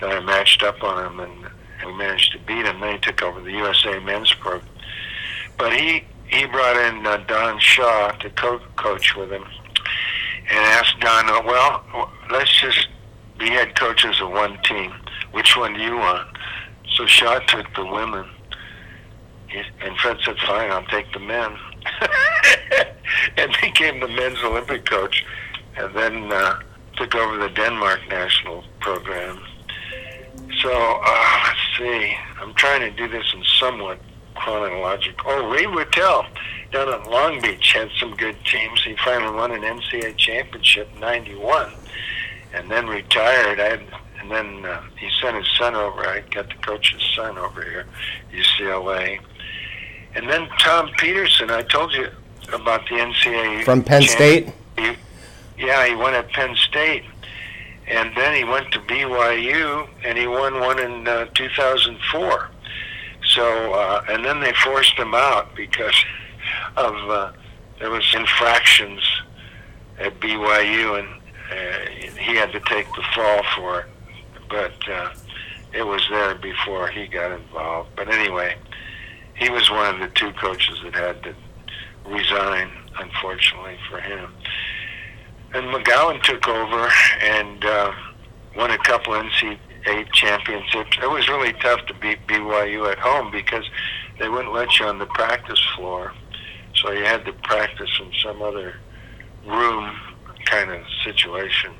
that 0.00 0.10
I 0.10 0.20
matched 0.20 0.62
up 0.62 0.82
on 0.82 1.04
him, 1.04 1.20
and, 1.20 1.46
we 1.84 1.92
managed 1.92 2.32
to 2.32 2.38
beat 2.40 2.66
him. 2.66 2.80
Then 2.80 2.94
he 2.94 2.98
took 2.98 3.22
over 3.22 3.40
the 3.40 3.52
USA 3.52 4.00
men's 4.00 4.32
program. 4.34 4.68
But 5.56 5.72
he, 5.78 6.04
he 6.26 6.46
brought 6.46 6.76
in 6.76 7.06
uh, 7.06 7.18
Don 7.28 7.60
Shaw 7.60 8.10
to 8.12 8.30
co- 8.30 8.60
coach 8.76 9.14
with 9.14 9.30
him 9.30 9.44
and 10.50 10.58
asked 10.58 10.98
Don, 11.00 11.26
well, 11.44 12.10
let's 12.30 12.60
just 12.60 12.88
be 13.38 13.48
head 13.48 13.78
coaches 13.78 14.20
of 14.20 14.30
one 14.30 14.58
team. 14.62 14.92
Which 15.32 15.56
one 15.56 15.74
do 15.74 15.80
you 15.80 15.96
want? 15.96 16.28
So 16.94 17.06
Shaw 17.06 17.38
took 17.40 17.66
the 17.74 17.84
women, 17.84 18.26
and 19.82 19.96
Fred 19.98 20.18
said, 20.24 20.38
"Fine, 20.38 20.70
I'll 20.70 20.86
take 20.86 21.12
the 21.12 21.18
men," 21.18 21.56
and 23.36 23.56
became 23.60 24.00
the 24.00 24.08
men's 24.08 24.38
Olympic 24.42 24.86
coach, 24.86 25.24
and 25.76 25.94
then 25.94 26.32
uh, 26.32 26.60
took 26.96 27.14
over 27.14 27.36
the 27.36 27.50
Denmark 27.50 28.00
national 28.08 28.64
program. 28.80 29.42
So 30.62 30.72
uh, 30.72 31.42
let's 31.44 31.58
see. 31.78 32.16
I'm 32.40 32.54
trying 32.54 32.80
to 32.80 32.90
do 32.90 33.08
this 33.08 33.26
in 33.34 33.44
somewhat 33.58 33.98
chronological. 34.34 35.24
Oh, 35.28 35.50
Ray 35.50 35.66
Ratelle 35.66 36.26
down 36.72 36.88
at 36.88 37.10
Long 37.10 37.40
Beach 37.40 37.72
had 37.72 37.90
some 37.98 38.16
good 38.16 38.36
teams. 38.44 38.82
He 38.84 38.96
finally 39.04 39.34
won 39.34 39.52
an 39.52 39.62
NCAA 39.62 40.16
championship 40.16 40.88
in 40.94 41.00
'91 41.00 41.72
and 42.56 42.70
then 42.70 42.86
retired. 42.86 43.60
I 43.60 43.78
and 44.20 44.30
then 44.30 44.64
uh, 44.64 44.82
he 44.98 45.08
sent 45.20 45.36
his 45.36 45.46
son 45.56 45.74
over. 45.74 46.00
I 46.00 46.20
got 46.32 46.50
to 46.50 46.56
coach 46.56 46.92
his 46.92 47.02
son 47.14 47.38
over 47.38 47.62
here, 47.62 47.86
UCLA. 48.32 49.20
And 50.14 50.28
then 50.28 50.48
Tom 50.58 50.90
Peterson, 50.98 51.50
I 51.50 51.62
told 51.62 51.92
you 51.92 52.08
about 52.52 52.88
the 52.88 52.96
NCAA 52.96 53.64
From 53.64 53.82
Penn 53.84 54.02
State? 54.02 54.48
He, 54.78 54.92
yeah, 55.58 55.86
he 55.86 55.94
won 55.94 56.14
at 56.14 56.28
Penn 56.30 56.56
State, 56.56 57.04
and 57.86 58.16
then 58.16 58.34
he 58.34 58.44
went 58.44 58.72
to 58.72 58.80
BYU, 58.80 59.88
and 60.04 60.18
he 60.18 60.26
won 60.26 60.60
one 60.60 60.78
in 60.78 61.06
uh, 61.06 61.26
2004. 61.34 62.50
So, 63.26 63.74
uh, 63.74 64.04
and 64.08 64.24
then 64.24 64.40
they 64.40 64.52
forced 64.64 64.94
him 64.94 65.14
out 65.14 65.54
because 65.54 65.94
of 66.76 66.94
uh, 67.10 67.32
there 67.78 67.90
was 67.90 68.12
infractions 68.14 69.02
at 69.98 70.18
BYU, 70.20 70.98
and 70.98 71.15
he 72.18 72.36
had 72.36 72.52
to 72.52 72.60
take 72.60 72.86
the 72.94 73.02
fall 73.14 73.42
for 73.56 73.80
it. 73.80 73.86
But 74.48 74.88
uh, 74.88 75.10
it 75.72 75.82
was 75.82 76.06
there 76.10 76.34
before 76.34 76.88
he 76.88 77.06
got 77.06 77.32
involved. 77.32 77.90
But 77.96 78.08
anyway, 78.12 78.56
he 79.34 79.50
was 79.50 79.70
one 79.70 79.94
of 79.94 80.00
the 80.00 80.08
two 80.14 80.32
coaches 80.32 80.78
that 80.84 80.94
had 80.94 81.22
to 81.24 81.34
resign, 82.06 82.70
unfortunately 82.98 83.76
for 83.90 84.00
him. 84.00 84.32
And 85.52 85.66
McGown 85.66 86.22
took 86.22 86.48
over 86.48 86.90
and 87.20 87.64
uh, 87.64 87.92
won 88.56 88.70
a 88.70 88.78
couple 88.78 89.14
NCAA 89.14 90.12
championships. 90.12 90.96
It 91.02 91.10
was 91.10 91.28
really 91.28 91.52
tough 91.54 91.86
to 91.86 91.94
beat 91.94 92.26
BYU 92.26 92.90
at 92.90 92.98
home 92.98 93.30
because 93.30 93.64
they 94.18 94.28
wouldn't 94.28 94.52
let 94.52 94.78
you 94.78 94.86
on 94.86 94.98
the 94.98 95.06
practice 95.06 95.60
floor. 95.76 96.12
So 96.74 96.90
you 96.92 97.04
had 97.04 97.24
to 97.24 97.32
practice 97.32 97.90
in 98.00 98.10
some 98.22 98.42
other 98.42 98.74
room 99.46 99.94
kind 100.46 100.70
of 100.70 100.82
situation. 101.04 101.72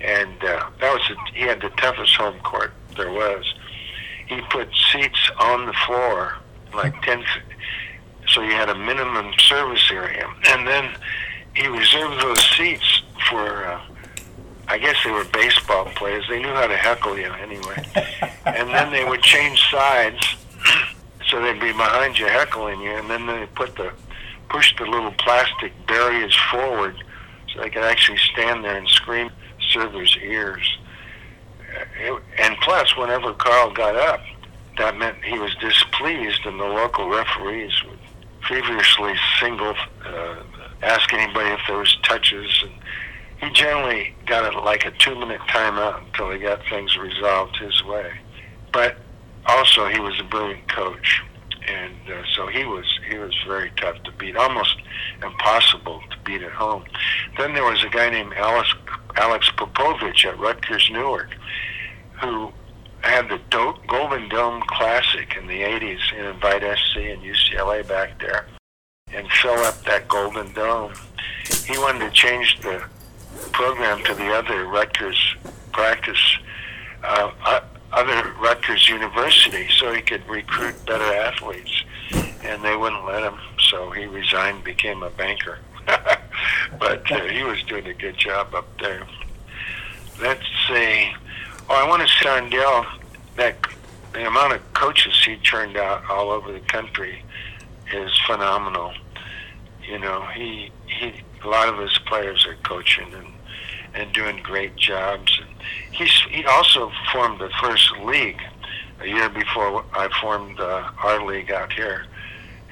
And 0.00 0.42
uh, 0.42 0.70
that 0.80 0.92
was 0.92 1.02
a, 1.10 1.34
he 1.34 1.42
had 1.42 1.60
the 1.60 1.70
toughest 1.70 2.14
home 2.16 2.38
court 2.40 2.72
there 2.96 3.12
was. 3.12 3.44
He 4.26 4.40
put 4.50 4.68
seats 4.92 5.30
on 5.38 5.66
the 5.66 5.72
floor, 5.86 6.36
like 6.74 7.00
ten, 7.02 7.24
so 8.28 8.42
you 8.42 8.52
had 8.52 8.68
a 8.68 8.74
minimum 8.74 9.32
service 9.38 9.90
area, 9.90 10.26
and 10.48 10.66
then 10.66 10.94
he 11.54 11.66
reserved 11.66 12.20
those 12.20 12.42
seats 12.56 13.02
for. 13.28 13.66
Uh, 13.66 13.80
I 14.68 14.78
guess 14.78 14.94
they 15.04 15.10
were 15.10 15.24
baseball 15.24 15.86
players. 15.96 16.24
They 16.28 16.38
knew 16.40 16.54
how 16.54 16.68
to 16.68 16.76
heckle 16.76 17.18
you 17.18 17.32
anyway. 17.32 17.84
and 18.46 18.68
then 18.68 18.92
they 18.92 19.04
would 19.04 19.20
change 19.20 19.68
sides, 19.68 20.36
so 21.28 21.42
they'd 21.42 21.58
be 21.58 21.72
behind 21.72 22.16
you 22.16 22.26
heckling 22.26 22.80
you, 22.80 22.90
and 22.90 23.10
then 23.10 23.26
they 23.26 23.46
put 23.56 23.74
the 23.74 23.90
push 24.48 24.76
the 24.76 24.84
little 24.84 25.12
plastic 25.12 25.72
barriers 25.86 26.36
forward 26.52 27.02
so 27.52 27.60
they 27.60 27.70
could 27.70 27.84
actually 27.84 28.18
stand 28.18 28.64
there 28.64 28.76
and 28.76 28.88
scream 28.88 29.30
servers' 29.70 30.16
ears. 30.22 30.78
And 32.38 32.56
plus, 32.62 32.96
whenever 32.96 33.32
Carl 33.34 33.72
got 33.72 33.96
up, 33.96 34.20
that 34.78 34.96
meant 34.96 35.22
he 35.24 35.38
was 35.38 35.54
displeased, 35.56 36.44
and 36.46 36.58
the 36.58 36.64
local 36.64 37.08
referees 37.08 37.72
would 37.84 37.98
feverishly 38.48 39.14
single, 39.38 39.74
uh, 40.04 40.36
ask 40.82 41.12
anybody 41.12 41.50
if 41.50 41.60
there 41.68 41.76
was 41.78 41.96
touches, 42.02 42.64
and 42.64 42.72
he 43.40 43.50
generally 43.54 44.14
got 44.26 44.52
it 44.52 44.58
like 44.58 44.84
a 44.84 44.90
two-minute 44.92 45.40
timeout 45.42 46.04
until 46.06 46.30
he 46.30 46.38
got 46.38 46.60
things 46.68 46.96
resolved 46.96 47.56
his 47.58 47.84
way. 47.84 48.10
But 48.72 48.96
also 49.46 49.86
he 49.86 50.00
was 50.00 50.18
a 50.18 50.24
brilliant 50.24 50.68
coach, 50.68 51.22
and 51.70 51.94
uh, 52.10 52.22
so 52.34 52.46
he 52.46 52.64
was 52.64 52.86
he 53.08 53.18
was 53.18 53.34
very 53.46 53.70
tough 53.76 54.02
to 54.04 54.12
beat, 54.12 54.36
almost 54.36 54.76
impossible 55.22 56.00
to 56.10 56.16
beat 56.24 56.42
at 56.42 56.52
home. 56.52 56.84
Then 57.38 57.54
there 57.54 57.64
was 57.64 57.82
a 57.84 57.88
guy 57.88 58.10
named 58.10 58.32
Alex 58.34 58.74
Alex 59.16 59.50
Popovich 59.56 60.24
at 60.24 60.38
Rutgers 60.38 60.88
Newark, 60.92 61.30
who 62.20 62.52
had 63.02 63.28
the 63.28 63.40
Do- 63.50 63.78
Golden 63.86 64.28
Dome 64.28 64.62
Classic 64.66 65.36
in 65.36 65.46
the 65.46 65.62
'80s 65.62 66.12
in 66.12 66.24
Invite 66.26 66.62
SC 66.62 66.96
and 66.96 67.22
UCLA 67.22 67.86
back 67.86 68.18
there, 68.20 68.46
and 69.12 69.30
fill 69.30 69.58
up 69.60 69.82
that 69.84 70.08
Golden 70.08 70.52
Dome. 70.52 70.92
He 71.66 71.78
wanted 71.78 72.00
to 72.00 72.10
change 72.10 72.60
the 72.62 72.82
program 73.52 74.02
to 74.04 74.14
the 74.14 74.32
other 74.32 74.66
Rutgers 74.66 75.36
practice, 75.72 76.38
uh, 77.04 77.30
uh, 77.44 77.60
other 77.92 78.32
Rutgers 78.40 78.88
University, 78.88 79.68
so 79.78 79.92
he 79.92 80.02
could 80.02 80.26
recruit 80.28 80.74
better 80.86 81.04
athletes. 81.04 81.84
And 82.42 82.64
they 82.64 82.76
wouldn't 82.76 83.04
let 83.04 83.22
him, 83.22 83.38
so 83.58 83.90
he 83.90 84.06
resigned, 84.06 84.64
became 84.64 85.02
a 85.02 85.10
banker. 85.10 85.58
but 86.78 87.10
uh, 87.10 87.24
he 87.24 87.42
was 87.42 87.62
doing 87.64 87.86
a 87.86 87.94
good 87.94 88.16
job 88.16 88.54
up 88.54 88.66
there. 88.78 89.06
Let's 90.20 90.46
see. 90.68 91.12
Oh, 91.68 91.74
I 91.74 91.88
want 91.88 92.06
to 92.06 92.48
Dale 92.50 92.86
that 93.36 93.56
the 94.12 94.26
amount 94.26 94.54
of 94.54 94.72
coaches 94.74 95.22
he 95.24 95.36
turned 95.36 95.76
out 95.76 96.08
all 96.10 96.30
over 96.30 96.52
the 96.52 96.60
country 96.60 97.22
is 97.92 98.10
phenomenal. 98.26 98.92
You 99.82 99.98
know, 99.98 100.22
he 100.34 100.70
he 100.86 101.14
a 101.42 101.48
lot 101.48 101.68
of 101.68 101.78
his 101.78 101.96
players 102.06 102.46
are 102.46 102.56
coaching 102.56 103.12
and 103.14 103.26
and 103.94 104.12
doing 104.12 104.42
great 104.42 104.76
jobs. 104.76 105.40
He's 105.92 106.12
he 106.30 106.44
also 106.44 106.90
formed 107.12 107.40
the 107.40 107.50
first 107.60 107.90
league 108.04 108.40
a 109.00 109.06
year 109.06 109.28
before 109.28 109.84
I 109.92 110.08
formed 110.20 110.60
uh, 110.60 110.90
our 111.02 111.24
league 111.24 111.50
out 111.50 111.72
here 111.72 112.06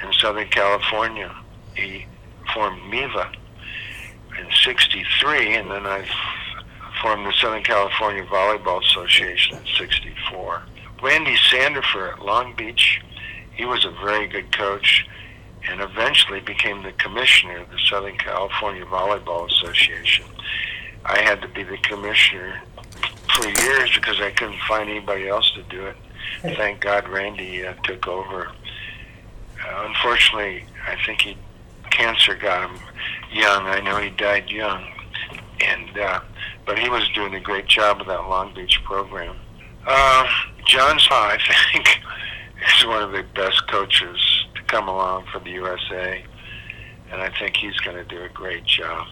in 0.02 0.12
Southern 0.12 0.48
California. 0.48 1.34
He 1.74 2.06
formed 2.54 2.80
MIVA 2.90 3.32
in 4.38 4.46
'63, 4.64 5.54
and 5.54 5.70
then 5.70 5.86
I 5.86 6.06
formed 7.02 7.26
the 7.26 7.32
Southern 7.32 7.62
California 7.62 8.24
Volleyball 8.24 8.82
Association 8.84 9.58
in 9.58 9.66
'64. 9.78 10.62
Randy 11.02 11.36
Sandefur 11.36 12.14
at 12.14 12.24
Long 12.24 12.54
Beach, 12.56 13.00
he 13.54 13.64
was 13.64 13.84
a 13.84 13.90
very 14.04 14.26
good 14.26 14.50
coach 14.56 15.06
and 15.68 15.80
eventually 15.80 16.40
became 16.40 16.82
the 16.82 16.92
commissioner 16.92 17.58
of 17.58 17.70
the 17.70 17.78
Southern 17.78 18.16
California 18.16 18.84
Volleyball 18.86 19.50
Association. 19.50 20.24
I 21.04 21.20
had 21.22 21.40
to 21.42 21.48
be 21.48 21.62
the 21.62 21.78
commissioner 21.78 22.60
for 23.34 23.48
years 23.48 23.94
because 23.94 24.20
I 24.20 24.30
couldn't 24.30 24.60
find 24.68 24.88
anybody 24.88 25.28
else 25.28 25.50
to 25.52 25.62
do 25.64 25.86
it. 25.86 25.96
Thank 26.42 26.80
God 26.80 27.08
Randy 27.08 27.66
uh, 27.66 27.74
took 27.84 28.06
over. 28.06 28.48
Uh, 28.48 29.84
unfortunately, 29.86 30.64
I 30.86 30.96
think 31.04 31.22
he 31.22 31.36
cancer 31.90 32.34
got 32.34 32.70
him 32.70 32.78
young. 33.32 33.66
I 33.66 33.80
know 33.80 33.96
he 33.98 34.10
died 34.10 34.50
young, 34.50 34.84
and 35.64 35.98
uh, 35.98 36.20
but 36.64 36.78
he 36.78 36.88
was 36.88 37.08
doing 37.10 37.34
a 37.34 37.40
great 37.40 37.66
job 37.66 37.98
with 37.98 38.08
that 38.08 38.28
Long 38.28 38.54
Beach 38.54 38.80
program. 38.84 39.36
Uh, 39.86 40.28
John 40.66 40.98
Speraw, 40.98 41.38
I 41.38 41.72
think, 41.72 41.88
is 42.78 42.86
one 42.86 43.02
of 43.02 43.12
the 43.12 43.24
best 43.34 43.66
coaches 43.68 44.46
to 44.54 44.62
come 44.64 44.88
along 44.88 45.26
for 45.32 45.40
the 45.40 45.50
USA, 45.50 46.22
and 47.10 47.20
I 47.20 47.30
think 47.38 47.56
he's 47.56 47.78
going 47.80 47.96
to 47.96 48.04
do 48.04 48.22
a 48.22 48.28
great 48.28 48.64
job. 48.64 49.06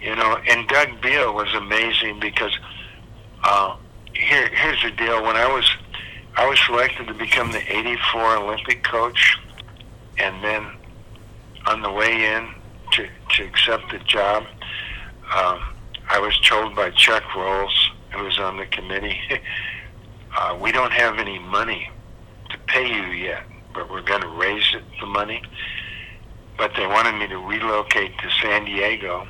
You 0.00 0.16
know, 0.16 0.38
and 0.48 0.66
Doug 0.68 1.00
Beal 1.02 1.34
was 1.34 1.52
amazing 1.54 2.20
because 2.20 2.56
uh, 3.44 3.76
here, 4.14 4.48
here's 4.48 4.82
the 4.82 4.90
deal. 4.92 5.22
When 5.22 5.36
I 5.36 5.52
was, 5.52 5.68
I 6.36 6.48
was 6.48 6.58
selected 6.66 7.06
to 7.08 7.14
become 7.14 7.52
the 7.52 7.60
'84 7.70 8.36
Olympic 8.36 8.82
coach, 8.82 9.38
and 10.18 10.42
then 10.42 10.66
on 11.66 11.82
the 11.82 11.90
way 11.90 12.34
in 12.34 12.48
to 12.92 13.08
to 13.36 13.44
accept 13.44 13.90
the 13.90 13.98
job, 14.00 14.44
um, 15.36 15.60
I 16.08 16.18
was 16.18 16.38
told 16.40 16.74
by 16.74 16.90
Chuck 16.90 17.34
Rolls, 17.36 17.90
who 18.12 18.24
was 18.24 18.38
on 18.38 18.56
the 18.56 18.66
committee, 18.66 19.18
uh, 20.36 20.58
we 20.60 20.72
don't 20.72 20.92
have 20.92 21.18
any 21.18 21.38
money 21.38 21.90
to 22.50 22.58
pay 22.66 22.88
you 22.88 23.04
yet, 23.12 23.44
but 23.74 23.90
we're 23.90 24.02
going 24.02 24.22
to 24.22 24.28
raise 24.28 24.74
it, 24.74 24.82
the 25.00 25.06
money. 25.06 25.42
But 26.58 26.72
they 26.76 26.86
wanted 26.86 27.18
me 27.18 27.28
to 27.28 27.38
relocate 27.38 28.18
to 28.18 28.30
San 28.42 28.64
Diego, 28.64 29.26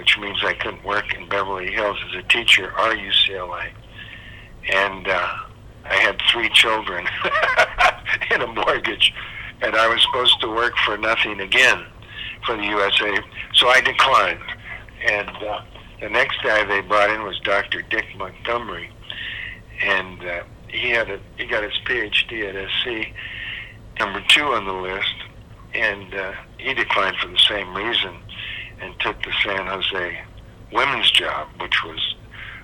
which 0.00 0.16
means 0.18 0.38
I 0.42 0.54
couldn't 0.54 0.82
work 0.82 1.14
in 1.14 1.28
Beverly 1.28 1.70
Hills 1.70 1.98
as 2.08 2.24
a 2.24 2.26
teacher 2.28 2.70
or 2.70 2.94
UCLA. 2.94 3.68
And 4.72 5.06
uh, 5.06 5.36
I 5.84 5.94
had 5.94 6.18
three 6.32 6.48
children 6.54 7.06
and 8.30 8.42
a 8.42 8.46
mortgage, 8.46 9.12
and 9.60 9.76
I 9.76 9.86
was 9.88 10.02
supposed 10.04 10.40
to 10.40 10.48
work 10.48 10.72
for 10.86 10.96
nothing 10.96 11.38
again 11.40 11.84
for 12.46 12.56
the 12.56 12.64
USA. 12.64 13.14
So 13.52 13.68
I 13.68 13.82
declined. 13.82 14.40
And 15.06 15.28
uh, 15.28 15.60
the 16.00 16.08
next 16.08 16.42
guy 16.42 16.64
they 16.64 16.80
brought 16.80 17.10
in 17.10 17.22
was 17.22 17.38
Dr. 17.40 17.82
Dick 17.82 18.06
Montgomery, 18.16 18.90
and 19.82 20.24
uh, 20.24 20.42
he 20.68 20.88
had 20.88 21.10
a 21.10 21.20
he 21.36 21.44
got 21.44 21.62
his 21.62 21.78
PhD 21.84 22.48
at 22.48 22.70
SC, 22.70 23.12
number 23.98 24.24
two 24.28 24.44
on 24.44 24.64
the 24.64 24.72
list, 24.72 25.14
and 25.74 26.14
uh, 26.14 26.32
he 26.56 26.72
declined 26.72 27.16
for 27.16 27.28
the 27.28 27.38
same 27.38 27.74
reason, 27.76 28.14
and 28.80 28.98
took 29.00 29.22
the 29.22 29.32
San 29.44 29.66
Jose 29.66 30.18
women's 30.72 31.10
job, 31.10 31.48
which 31.60 31.82
was 31.84 32.14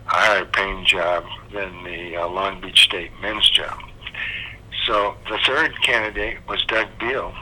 a 0.07 0.11
higher 0.11 0.45
paying 0.45 0.85
job 0.85 1.25
than 1.53 1.85
the 1.85 2.17
uh, 2.17 2.29
Long 2.29 2.61
Beach 2.61 2.83
State 2.83 3.11
men's 3.21 3.49
job. 3.51 3.79
So 4.87 5.17
the 5.29 5.39
third 5.47 5.81
candidate 5.83 6.39
was 6.49 6.65
Doug 6.67 6.89
Beal, 7.01 7.35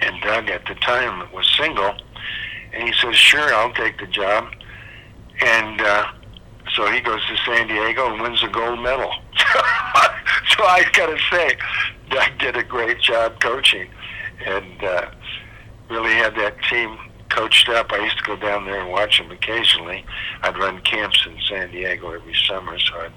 and 0.00 0.20
Doug 0.22 0.48
at 0.48 0.66
the 0.66 0.74
time 0.76 1.32
was 1.32 1.48
single, 1.56 1.94
and 2.72 2.88
he 2.88 2.92
says, 2.94 3.16
"Sure, 3.16 3.54
I'll 3.54 3.72
take 3.72 3.98
the 3.98 4.06
job." 4.06 4.48
And 5.42 5.80
uh, 5.80 6.06
so 6.74 6.90
he 6.90 7.00
goes 7.00 7.20
to 7.26 7.36
San 7.46 7.68
Diego 7.68 8.12
and 8.12 8.20
wins 8.20 8.42
a 8.42 8.48
gold 8.48 8.80
medal. 8.80 9.12
so 9.36 10.64
I 10.64 10.84
got 10.92 11.06
to 11.06 11.18
say, 11.30 11.56
Doug 12.10 12.38
did 12.38 12.56
a 12.56 12.64
great 12.64 13.00
job 13.00 13.40
coaching, 13.40 13.88
and 14.44 14.84
uh, 14.84 15.10
really 15.88 16.14
had 16.14 16.34
that 16.36 16.56
team 16.68 16.98
coached 17.30 17.68
up. 17.68 17.92
I 17.92 18.04
used 18.04 18.18
to 18.18 18.24
go 18.24 18.36
down 18.36 18.66
there 18.66 18.80
and 18.80 18.90
watch 18.90 19.18
them 19.18 19.30
occasionally. 19.30 20.04
I'd 20.42 20.58
run 20.58 20.80
camps 20.82 21.26
in 21.26 21.36
San 21.48 21.70
Diego 21.70 22.10
every 22.10 22.34
summer, 22.46 22.78
so 22.78 22.94
I'd, 22.96 23.12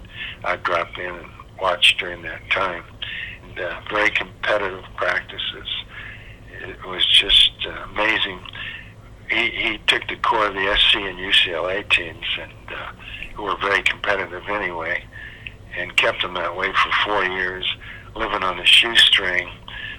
I'd 0.46 0.64
drop 0.64 0.98
in 0.98 1.14
and 1.14 1.28
watch 1.60 1.98
during 1.98 2.22
that 2.24 2.42
time. 2.50 2.84
And, 3.44 3.60
uh, 3.60 3.82
very 3.90 4.10
competitive 4.10 4.86
practices. 4.96 5.68
It 6.62 6.86
was 6.88 7.06
just 7.06 7.52
uh, 7.68 7.86
amazing. 7.92 8.40
He, 9.30 9.50
he 9.50 9.78
took 9.88 10.08
the 10.08 10.16
core 10.18 10.48
of 10.48 10.54
the 10.54 10.78
SC 10.78 10.96
and 10.96 11.18
UCLA 11.18 11.90
teams, 11.90 12.26
and 12.40 12.72
uh, 12.72 12.92
who 13.36 13.44
were 13.44 13.58
very 13.58 13.82
competitive 13.84 14.44
anyway, 14.48 15.04
and 15.78 15.96
kept 15.98 16.22
them 16.22 16.36
that 16.36 16.56
way 16.56 16.72
for 16.72 16.92
four 17.06 17.26
years, 17.26 17.66
living 18.16 18.44
on 18.44 18.60
a 18.60 18.66
shoestring, 18.66 19.50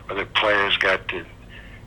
where 0.07 0.19
the 0.19 0.27
players 0.33 0.77
got 0.79 1.07
to 1.09 1.25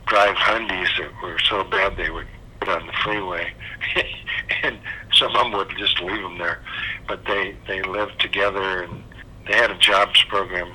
drive 0.08 0.36
Hyundais 0.36 0.90
that 0.98 1.12
were 1.22 1.38
so 1.40 1.64
bad 1.64 1.98
they 1.98 2.10
would 2.10 2.28
put 2.60 2.70
on 2.70 2.88
the 2.88 2.94
freeway, 3.04 3.54
and 4.64 4.80
some 5.14 5.36
of 5.36 5.44
them 5.44 5.52
would 5.54 5.70
just 5.78 6.00
leave 6.02 6.22
them 6.22 6.38
there. 6.38 6.62
But 7.08 7.26
they 7.26 7.56
they 7.68 7.82
lived 7.82 8.20
together, 8.20 8.84
and 8.84 9.04
they 9.48 9.56
had 9.56 9.72
a 9.72 9.78
jobs 9.78 10.24
program 10.24 10.72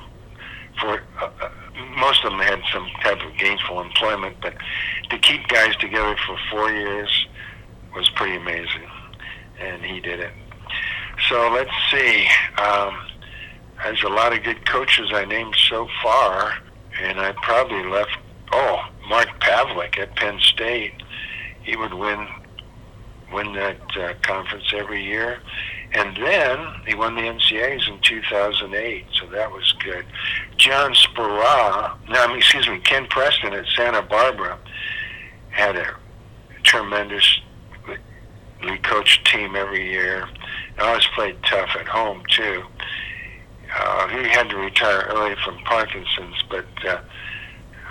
for. 0.81 1.03
Uh, 1.21 1.31
uh, 1.41 1.51
most 1.97 2.25
of 2.25 2.31
them 2.31 2.41
had 2.41 2.61
some 2.73 2.87
type 3.03 3.21
of 3.23 3.37
gainful 3.39 3.81
employment, 3.81 4.37
but 4.43 4.55
to 5.11 5.19
keep 5.19 5.47
guys 5.49 5.75
together 5.77 6.17
for 6.27 6.37
four 6.51 6.71
years 6.71 7.27
was 7.95 8.09
pretty 8.11 8.37
amazing, 8.37 8.89
and 9.61 9.83
he 9.83 10.01
did 10.01 10.21
it. 10.21 10.33
So 11.29 11.51
let's 11.51 11.71
see. 11.91 12.27
Um, 12.59 13.07
there's 13.83 14.03
a 14.03 14.09
lot 14.09 14.33
of 14.33 14.43
good 14.43 14.67
coaches 14.69 15.11
I 15.13 15.25
named 15.25 15.57
so 15.69 15.89
far, 16.03 16.55
and 17.01 17.21
I 17.21 17.33
probably 17.43 17.85
left. 17.85 18.17
Oh, 18.53 18.81
Mark 19.09 19.29
Pavlik 19.41 19.99
at 19.99 20.15
Penn 20.17 20.39
State. 20.41 20.95
He 21.63 21.77
would 21.77 21.95
win 21.95 22.27
win 23.33 23.55
that 23.55 23.97
uh, 23.97 24.13
conference 24.21 24.75
every 24.75 25.03
year, 25.03 25.41
and 25.93 26.15
then 26.19 26.59
he 26.87 26.95
won 26.95 27.15
the 27.15 27.23
NCAAs 27.23 27.89
in 27.89 27.99
2008. 28.01 29.07
So 29.15 29.27
that 29.27 29.51
was 29.51 29.73
good. 29.83 30.05
John 30.59 30.93
Speraw, 30.93 31.97
no, 32.11 32.23
I 32.23 32.27
mean, 32.27 32.39
excuse 32.39 32.69
me, 32.69 32.79
Ken 32.81 33.07
Preston 33.07 33.55
at 33.55 33.65
Santa 33.75 34.03
Barbara 34.03 34.59
had 35.49 35.77
a 35.77 35.95
tremendous 36.63 37.41
coached 38.83 39.27
team 39.27 39.57
every 39.57 39.91
year. 39.91 40.29
I 40.79 40.89
always 40.89 41.07
played 41.15 41.37
tough 41.45 41.71
at 41.79 41.87
home 41.87 42.23
too. 42.31 42.63
Uh, 43.75 44.09
he 44.09 44.29
had 44.29 44.51
to 44.51 44.57
retire 44.57 45.07
early 45.09 45.35
from 45.45 45.57
Parkinson's, 45.65 46.43
but 46.51 46.67
uh, 46.87 47.01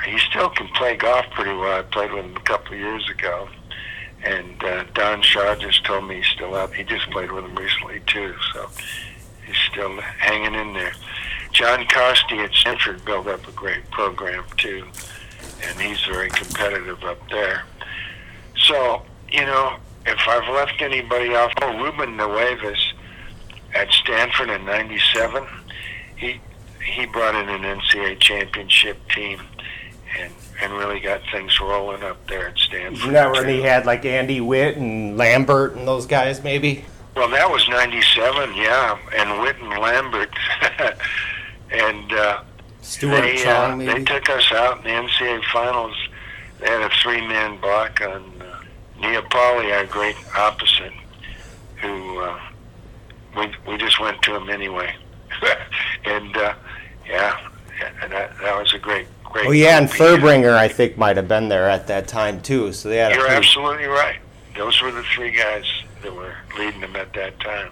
he 0.06 0.18
still 0.20 0.50
can 0.50 0.68
play 0.70 0.96
golf 0.96 1.26
pretty 1.32 1.52
well. 1.52 1.80
I 1.80 1.82
played 1.84 2.12
with 2.12 2.26
him 2.26 2.36
a 2.36 2.42
couple 2.42 2.74
of 2.74 2.80
years 2.80 3.10
ago, 3.10 3.50
and 4.24 4.64
uh, 4.64 4.84
Don 4.94 5.22
Shaw 5.22 5.56
just 5.56 5.84
told 5.86 6.08
me 6.08 6.18
he's 6.18 6.28
still 6.28 6.56
out. 6.56 6.74
He 6.74 6.84
just 6.84 7.10
played 7.12 7.32
with 7.32 7.46
him 7.46 7.56
recently 7.56 8.02
too, 8.08 8.36
so 8.54 8.70
he's 9.46 9.58
still 9.72 10.00
hanging 10.02 10.56
in 10.56 10.74
there. 10.74 10.94
John 11.52 11.86
Kosty 11.86 12.44
at 12.44 12.54
Stanford 12.54 13.04
built 13.04 13.28
up 13.28 13.48
a 13.48 13.52
great 13.52 13.90
program 13.92 14.46
too, 14.58 14.88
and 15.68 15.80
he's 15.80 16.02
very 16.06 16.30
competitive 16.30 17.04
up 17.04 17.20
there. 17.30 17.64
So, 18.58 19.04
you 19.32 19.46
know, 19.46 19.78
if 20.06 20.20
I've 20.28 20.48
left 20.54 20.82
anybody 20.82 21.36
off, 21.36 21.52
oh, 21.62 21.78
Ruben 21.78 22.18
Nieves 22.18 22.94
at 23.76 23.92
Stanford 23.92 24.50
in 24.50 24.66
'97, 24.66 25.46
he 26.16 26.40
he 26.86 27.06
brought 27.06 27.36
in 27.36 27.50
an 27.50 27.62
NCAA 27.80 28.20
championship 28.20 28.98
team, 29.10 29.40
and 30.20 30.34
and 30.62 30.74
really 30.74 31.00
got 31.00 31.22
things 31.32 31.60
rolling 31.60 32.04
up 32.04 32.26
there 32.28 32.50
at 32.50 32.58
Stanford. 32.58 33.00
Isn't 33.00 33.14
that 33.14 33.32
when 33.32 33.50
he 33.50 33.62
had 33.62 33.86
like 33.86 34.06
Andy 34.06 34.42
Witt 34.42 34.78
and 34.78 35.18
Lambert 35.18 35.76
and 35.76 35.88
those 35.88 36.06
guys, 36.06 36.44
maybe? 36.44 36.86
Well, 37.16 37.30
that 37.30 37.50
was 37.50 37.68
'97, 37.68 38.56
yeah, 38.56 38.98
and 39.16 39.42
Witt 39.42 39.58
and 39.58 39.70
Lambert, 39.70 40.34
and 41.72 42.14
uh, 42.14 42.44
Stuart 42.82 43.22
they, 43.22 43.38
Chong, 43.38 43.74
uh, 43.74 43.76
maybe? 43.76 43.94
they 43.94 44.04
took 44.04 44.30
us 44.30 44.52
out 44.52 44.78
in 44.78 44.84
the 44.84 45.10
NCAA 45.10 45.44
finals. 45.52 45.96
They 46.60 46.68
had 46.68 46.82
a 46.82 46.94
three-man 47.02 47.60
block 47.60 48.00
on 48.02 48.24
uh, 48.42 48.62
Nihipali, 49.00 49.76
our 49.76 49.86
great 49.88 50.16
opposite, 50.38 50.94
who 51.78 52.20
uh, 52.20 52.40
we 53.36 53.52
we 53.68 53.78
just 53.78 54.00
went 54.00 54.22
to 54.22 54.36
him 54.36 54.50
anyway, 54.50 54.96
and 56.06 56.38
uh, 56.38 56.54
yeah, 57.10 57.48
and 58.02 58.12
that, 58.14 58.38
that 58.40 58.58
was 58.58 58.74
a 58.74 58.80
great 58.80 59.08
great. 59.32 59.48
oh, 59.48 59.52
yeah, 59.52 59.78
and. 59.78 59.90
Fuerbringer, 59.90 60.54
I 60.56 60.68
think, 60.68 60.98
might 60.98 61.18
have 61.18 61.28
been 61.28 61.50
there 61.50 61.70
at 61.70 61.88
that 61.88 62.08
time, 62.08 62.42
too. 62.42 62.74
So 62.74 62.90
they 62.90 62.98
had 62.98 63.12
a 63.12 63.16
You're 63.16 63.28
absolutely 63.28 63.86
right. 63.86 64.20
Those 64.56 64.82
were 64.82 64.92
the 64.92 65.04
three 65.04 65.32
guys 65.32 65.66
that 66.04 66.14
were 66.14 66.36
leading 66.58 66.82
them 66.82 66.96
at 66.96 67.14
that 67.14 67.40
time. 67.40 67.72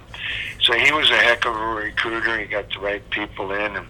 So 0.61 0.73
he 0.73 0.91
was 0.91 1.09
a 1.09 1.17
heck 1.17 1.45
of 1.45 1.55
a 1.55 1.65
recruiter. 1.65 2.39
He 2.39 2.45
got 2.45 2.69
the 2.69 2.79
right 2.79 3.07
people 3.09 3.51
in, 3.51 3.75
and 3.75 3.87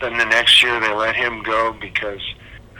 then 0.00 0.16
the 0.16 0.24
next 0.24 0.62
year 0.62 0.78
they 0.80 0.92
let 0.92 1.14
him 1.14 1.42
go 1.42 1.76
because 1.80 2.22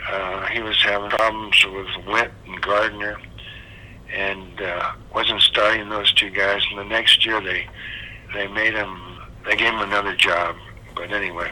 uh, 0.09 0.45
he 0.47 0.61
was 0.61 0.81
having 0.83 1.09
problems 1.09 1.65
with 1.65 1.87
Witt 2.07 2.31
and 2.45 2.61
Gardner, 2.61 3.17
and 4.13 4.61
uh, 4.61 4.93
wasn't 5.13 5.41
starting 5.41 5.89
those 5.89 6.11
two 6.13 6.29
guys. 6.29 6.61
And 6.69 6.79
the 6.79 6.85
next 6.85 7.25
year 7.25 7.41
they 7.41 7.67
they 8.33 8.47
made 8.47 8.73
him. 8.73 8.99
They 9.45 9.55
gave 9.55 9.73
him 9.73 9.81
another 9.81 10.15
job. 10.15 10.55
But 10.95 11.11
anyway, 11.11 11.51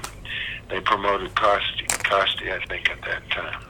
they 0.74 0.82
promoted 0.82 1.30
Kosty, 1.36 1.86
Kosty 1.86 2.52
I 2.52 2.66
think, 2.66 2.90
at 2.90 3.00
that 3.04 3.30
time. 3.30 3.64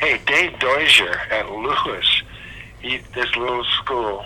Hey, 0.00 0.18
Dave 0.26 0.58
Deuser 0.58 1.14
at 1.30 1.50
Lewis, 1.50 2.22
he, 2.80 3.00
this 3.14 3.36
little 3.36 3.64
school 3.64 4.24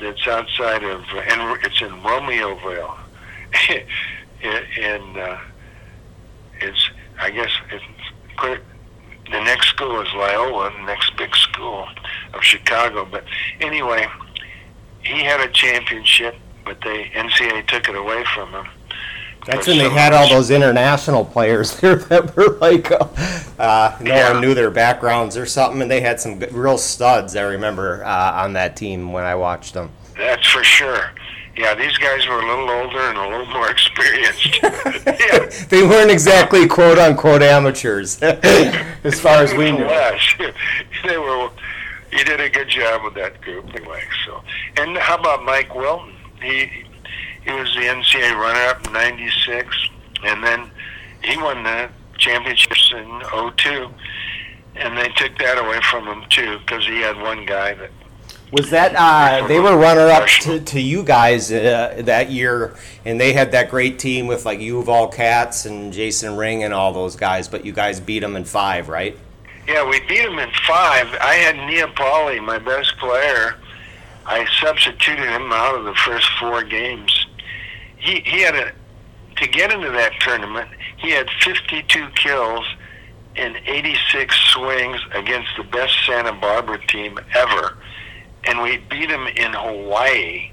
that's 0.00 0.24
outside 0.28 0.84
of, 0.84 1.00
and 1.00 1.58
it's 1.64 1.82
in 1.82 1.90
Romeoville. 2.02 2.96
in, 4.42 5.18
uh, 5.18 5.40
it's, 6.60 6.90
I 7.20 7.30
guess, 7.30 7.50
it's 7.72 7.84
clear. 8.36 8.60
The 9.24 9.42
next 9.42 9.70
school 9.70 10.00
is 10.00 10.08
Loyola, 10.14 10.70
the 10.70 10.86
next 10.86 11.16
big 11.16 11.34
school 11.34 11.88
of 12.32 12.44
Chicago. 12.44 13.08
But 13.10 13.24
anyway, 13.60 14.06
he 15.02 15.24
had 15.24 15.40
a 15.40 15.48
championship, 15.48 16.36
but 16.64 16.80
the 16.80 17.06
NCAA 17.12 17.66
took 17.66 17.88
it 17.88 17.96
away 17.96 18.22
from 18.32 18.52
him. 18.52 18.66
That's 19.46 19.66
when 19.66 19.78
they 19.78 19.88
had 19.90 20.12
all 20.12 20.28
those 20.28 20.50
international 20.50 21.24
players 21.24 21.76
there 21.80 21.96
that 21.96 22.36
were 22.36 22.56
like, 22.60 22.90
uh, 22.92 23.08
uh, 23.58 23.96
no 24.00 24.14
Yeah. 24.14 24.32
one 24.32 24.40
knew 24.40 24.54
their 24.54 24.70
backgrounds 24.70 25.36
or 25.36 25.46
something, 25.46 25.82
and 25.82 25.90
they 25.90 26.00
had 26.00 26.20
some 26.20 26.38
good- 26.38 26.52
real 26.52 26.78
studs. 26.78 27.34
I 27.36 27.42
remember 27.42 28.04
uh, 28.04 28.32
on 28.44 28.52
that 28.52 28.76
team 28.76 29.12
when 29.12 29.24
I 29.24 29.34
watched 29.34 29.74
them. 29.74 29.90
That's 30.16 30.46
for 30.46 30.62
sure. 30.62 31.10
Yeah, 31.56 31.74
these 31.74 31.98
guys 31.98 32.26
were 32.26 32.40
a 32.40 32.46
little 32.46 32.70
older 32.70 32.98
and 33.00 33.18
a 33.18 33.28
little 33.28 33.46
more 33.52 33.70
experienced. 33.76 34.62
yeah. 34.62 35.50
they 35.68 35.82
weren't 35.82 36.10
exactly 36.10 36.66
quote 36.66 36.98
unquote 36.98 37.42
amateurs, 37.42 38.22
as 38.22 39.20
far 39.20 39.42
as 39.42 39.52
we 39.54 39.72
knew. 39.72 39.86
They 41.06 41.18
were. 41.18 41.50
You 42.12 42.24
did 42.24 42.40
a 42.40 42.48
good 42.50 42.68
job 42.68 43.04
with 43.04 43.14
that 43.14 43.40
group 43.40 43.74
anyway. 43.74 44.02
So, 44.26 44.42
and 44.78 44.96
how 44.98 45.16
about 45.18 45.44
Mike 45.44 45.74
Wilton? 45.74 46.12
He 46.42 46.84
he 47.44 47.52
was 47.52 47.74
the 47.74 47.82
NCAA 47.82 48.36
runner-up 48.36 48.86
in 48.86 48.92
'96, 48.92 49.88
and 50.24 50.42
then 50.42 50.70
he 51.24 51.36
won 51.36 51.62
the 51.62 51.88
championships 52.18 52.92
in 52.96 53.22
'02, 53.56 53.90
and 54.76 54.96
they 54.96 55.08
took 55.16 55.36
that 55.38 55.58
away 55.58 55.80
from 55.90 56.06
him 56.06 56.24
too 56.30 56.58
because 56.60 56.86
he 56.86 57.00
had 57.00 57.20
one 57.20 57.44
guy 57.44 57.74
that 57.74 57.90
Was 58.52 58.70
that 58.70 58.94
uh, 58.96 59.46
they 59.48 59.60
were 59.60 59.76
runner 59.76 60.08
up 60.08 60.28
to, 60.42 60.60
to 60.60 60.80
you 60.80 61.02
guys 61.02 61.50
uh, 61.50 62.02
that 62.04 62.30
year, 62.30 62.74
and 63.04 63.20
they 63.20 63.32
had 63.32 63.52
that 63.52 63.70
great 63.70 63.98
team 63.98 64.26
with 64.26 64.44
like 64.44 64.60
Yuval 64.60 65.12
Katz 65.12 65.66
and 65.66 65.92
Jason 65.92 66.36
Ring 66.36 66.62
and 66.62 66.72
all 66.72 66.92
those 66.92 67.16
guys, 67.16 67.48
but 67.48 67.64
you 67.64 67.72
guys 67.72 67.98
beat 67.98 68.20
them 68.20 68.36
in 68.36 68.44
five, 68.44 68.88
right? 68.88 69.18
Yeah, 69.66 69.88
we 69.88 70.00
beat 70.00 70.22
them 70.22 70.38
in 70.38 70.50
five. 70.66 71.06
I 71.20 71.34
had 71.34 71.54
Nihipali, 71.54 72.44
my 72.44 72.58
best 72.58 72.96
player. 72.98 73.56
I 74.26 74.46
substituted 74.60 75.28
him 75.28 75.52
out 75.52 75.74
of 75.76 75.84
the 75.84 75.94
first 75.94 76.28
four 76.38 76.62
games. 76.62 77.21
He 78.02 78.20
he 78.20 78.42
had 78.42 78.56
a 78.56 78.72
to 79.36 79.48
get 79.48 79.72
into 79.72 79.90
that 79.90 80.12
tournament. 80.20 80.68
He 80.98 81.10
had 81.10 81.28
52 81.42 82.08
kills 82.14 82.66
and 83.36 83.56
86 83.66 84.36
swings 84.52 85.00
against 85.14 85.48
the 85.56 85.64
best 85.64 85.94
Santa 86.04 86.32
Barbara 86.32 86.84
team 86.86 87.18
ever, 87.34 87.78
and 88.44 88.60
we 88.60 88.78
beat 88.90 89.08
him 89.08 89.26
in 89.28 89.52
Hawaii. 89.52 90.50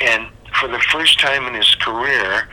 And 0.00 0.28
for 0.60 0.68
the 0.68 0.78
first 0.78 1.18
time 1.20 1.46
in 1.46 1.54
his 1.54 1.74
career, 1.76 2.48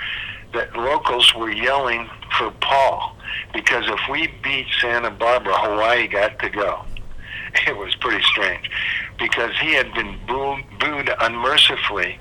the 0.53 0.67
locals 0.75 1.33
were 1.35 1.51
yelling 1.51 2.09
for 2.37 2.51
Paul 2.61 3.15
because 3.53 3.83
if 3.87 3.99
we 4.09 4.27
beat 4.43 4.67
Santa 4.79 5.11
Barbara, 5.11 5.55
Hawaii 5.57 6.07
got 6.07 6.39
to 6.39 6.49
go. 6.49 6.85
It 7.67 7.75
was 7.75 7.95
pretty 7.95 8.23
strange 8.25 8.69
because 9.17 9.51
he 9.59 9.73
had 9.73 9.91
been 9.95 10.19
booed, 10.27 10.63
booed 10.79 11.09
unmercifully 11.19 12.19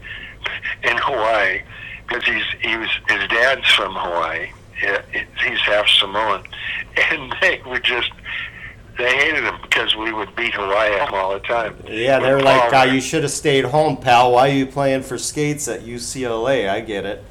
in 0.82 0.96
Hawaii 0.96 1.60
because 2.08 2.24
he's 2.24 2.44
he 2.60 2.76
was 2.76 2.88
his 3.08 3.28
dad's 3.28 3.70
from 3.74 3.94
Hawaii. 3.94 4.50
Yeah, 4.82 5.02
He's 5.44 5.58
half 5.60 5.88
Samoan, 5.88 6.44
and 7.10 7.34
they 7.40 7.60
were 7.66 7.80
just 7.80 8.10
they 8.98 9.14
hated 9.16 9.44
him 9.44 9.56
because 9.62 9.94
we 9.94 10.12
would 10.12 10.34
beat 10.34 10.54
Hawaii 10.54 10.98
all 11.12 11.32
the 11.32 11.38
time. 11.40 11.76
Yeah, 11.86 12.18
they're 12.18 12.40
like, 12.40 12.70
Paul 12.70 12.80
uh, 12.80 12.84
you 12.92 13.00
should 13.00 13.22
have 13.22 13.32
stayed 13.32 13.64
home, 13.64 13.96
pal. 13.96 14.32
Why 14.32 14.50
are 14.50 14.52
you 14.52 14.66
playing 14.66 15.02
for 15.02 15.16
Scates 15.16 15.68
at 15.68 15.82
UCLA? 15.82 16.68
I 16.68 16.80
get 16.80 17.06
it. 17.06 17.24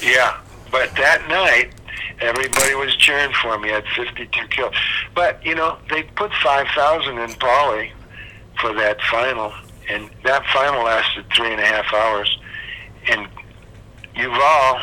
Yeah, 0.00 0.38
but 0.70 0.94
that 0.94 1.26
night, 1.28 1.74
everybody 2.20 2.74
was 2.76 2.94
cheering 2.96 3.34
for 3.42 3.54
him. 3.54 3.64
He 3.64 3.70
had 3.70 3.84
52 3.96 4.46
kills. 4.48 4.74
But, 5.16 5.44
you 5.44 5.56
know, 5.56 5.78
they 5.90 6.04
put 6.04 6.32
5,000 6.34 7.18
in 7.18 7.30
Pauley 7.30 7.90
for 8.60 8.72
that 8.74 9.00
final, 9.02 9.52
and 9.88 10.08
that 10.22 10.46
final 10.46 10.84
lasted 10.84 11.24
three 11.34 11.52
and 11.52 11.60
a 11.60 11.66
half 11.66 11.92
hours. 11.92 12.38
And 13.08 13.28
Yuval, 14.16 14.82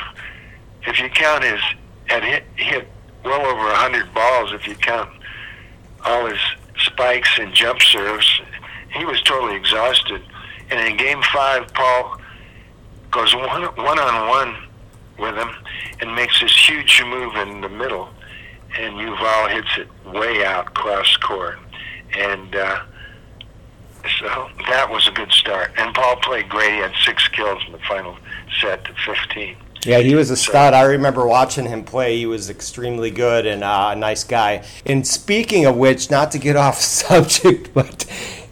if 0.88 1.00
you 1.00 1.10
count 1.10 1.44
his, 1.44 1.60
had 2.06 2.24
hit, 2.24 2.44
hit 2.56 2.88
well 3.24 3.46
over 3.46 3.64
100 3.64 4.14
balls 4.14 4.52
if 4.54 4.68
you 4.68 4.76
count 4.76 5.10
all 6.06 6.26
his 6.26 6.40
spikes 6.78 7.38
and 7.40 7.54
jump 7.54 7.82
serves. 7.82 8.42
He 8.94 9.06
was 9.06 9.22
totally 9.22 9.56
exhausted. 9.56 10.22
And 10.70 10.80
in 10.88 10.98
game 10.98 11.22
five, 11.34 11.72
Paul 11.74 12.20
goes 13.12 13.36
one 13.36 13.64
one 13.76 14.00
on 14.00 14.30
one 14.30 14.56
with 15.20 15.36
him 15.36 15.50
and 16.00 16.16
makes 16.16 16.40
this 16.42 16.56
huge 16.68 17.04
move 17.06 17.36
in 17.36 17.62
the 17.62 17.70
middle, 17.70 18.10
and 18.78 18.96
Yuval 18.96 19.52
hits 19.52 19.78
it 19.78 19.88
way 20.14 20.44
out 20.46 20.74
cross 20.74 21.18
court, 21.18 21.60
and 22.18 22.56
uh, 22.56 22.80
so 24.20 24.50
that 24.70 24.90
was 24.90 25.08
a 25.08 25.12
good 25.12 25.32
start. 25.32 25.72
And 25.78 25.94
Paul 25.94 26.16
played 26.18 26.50
great; 26.50 26.72
he 26.72 26.78
had 26.78 26.94
six 27.06 27.28
kills 27.28 27.62
in 27.68 27.74
the 27.74 27.80
final 27.80 28.18
set 28.62 28.86
to 28.86 28.93
fifteen. 29.05 29.57
Yeah, 29.86 29.99
he 29.99 30.14
was 30.14 30.30
a 30.30 30.38
stud. 30.38 30.76
I 30.76 30.84
remember 30.84 31.26
watching 31.26 31.66
him 31.66 31.84
play. 31.84 32.18
He 32.18 32.28
was 32.28 32.51
extremely 32.51 33.09
good 33.09 33.47
and 33.47 33.64
uh, 33.64 33.89
a 33.93 33.95
nice 33.95 34.24
guy. 34.24 34.64
And 34.86 35.07
speaking 35.07 35.66
of 35.66 35.76
which, 35.76 36.12
not 36.12 36.32
to 36.32 36.38
get 36.38 36.55
off 36.68 36.80
subject, 36.80 37.74
but 37.74 38.05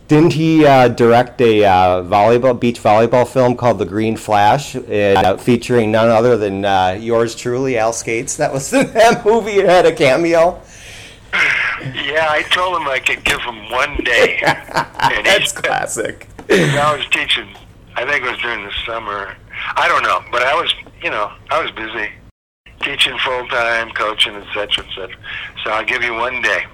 didn't 0.08 0.34
he 0.34 0.66
uh, 0.66 0.88
direct 0.88 1.40
a 1.40 1.64
uh, 1.64 2.04
volleyball 2.04 2.60
beach 2.60 2.82
volleyball 2.82 3.28
film 3.28 3.56
called 3.56 3.78
The 3.78 3.86
Green 3.86 4.18
Flash, 4.18 4.76
uh, 4.76 5.38
featuring 5.38 5.92
none 5.92 6.10
other 6.10 6.36
than 6.36 6.66
uh, 6.66 6.98
yours 7.00 7.36
truly, 7.36 7.78
Al 7.78 7.94
Scates? 7.94 8.36
That 8.38 8.52
was 8.52 8.74
in 8.74 8.88
that 8.94 9.24
movie. 9.24 9.52
It 9.52 9.66
had 9.66 9.86
a 9.86 9.94
cameo. 9.94 10.60
Yeah, 11.32 12.26
I 12.28 12.42
told 12.50 12.82
him 12.82 12.88
I 12.88 12.98
could 12.98 13.24
give 13.24 13.40
him 13.42 13.70
one 13.70 13.98
day. 13.98 14.40
and 14.44 15.26
That's 15.26 15.52
classic. 15.52 16.28
I 16.50 16.96
was 16.98 17.06
teaching. 17.10 17.48
I 17.96 18.04
think 18.04 18.26
it 18.26 18.32
was 18.32 18.40
during 18.40 18.66
the 18.66 18.74
summer. 18.88 19.36
I 19.76 19.88
don't 19.88 20.04
know, 20.04 20.24
but 20.32 20.44
I 20.44 20.54
was, 20.56 20.74
you 21.02 21.10
know, 21.10 21.32
I 21.50 21.62
was 21.62 21.72
busy 21.72 22.10
teaching 22.82 23.18
full 23.20 23.48
time, 23.48 23.92
coaching, 23.92 24.36
etc., 24.36 24.54
cetera, 24.54 24.86
et 24.86 24.96
cetera. 24.96 25.18
So 25.64 25.72
I'll 25.72 25.86
give 25.86 26.04
you 26.04 26.14
one 26.14 26.42
day. 26.42 26.66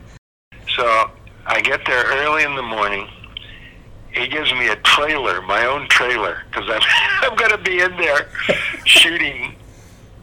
So 0.75 1.11
I 1.45 1.61
get 1.61 1.85
there 1.85 2.05
early 2.05 2.43
in 2.43 2.55
the 2.55 2.61
morning. 2.61 3.07
He 4.11 4.27
gives 4.27 4.51
me 4.53 4.69
a 4.69 4.75
trailer, 4.77 5.41
my 5.41 5.65
own 5.65 5.87
trailer, 5.89 6.43
because 6.49 6.69
I'm 6.69 6.81
I'm 7.31 7.35
going 7.35 7.51
to 7.51 7.57
be 7.57 7.79
in 7.79 7.95
there 7.97 8.29
shooting 8.85 9.55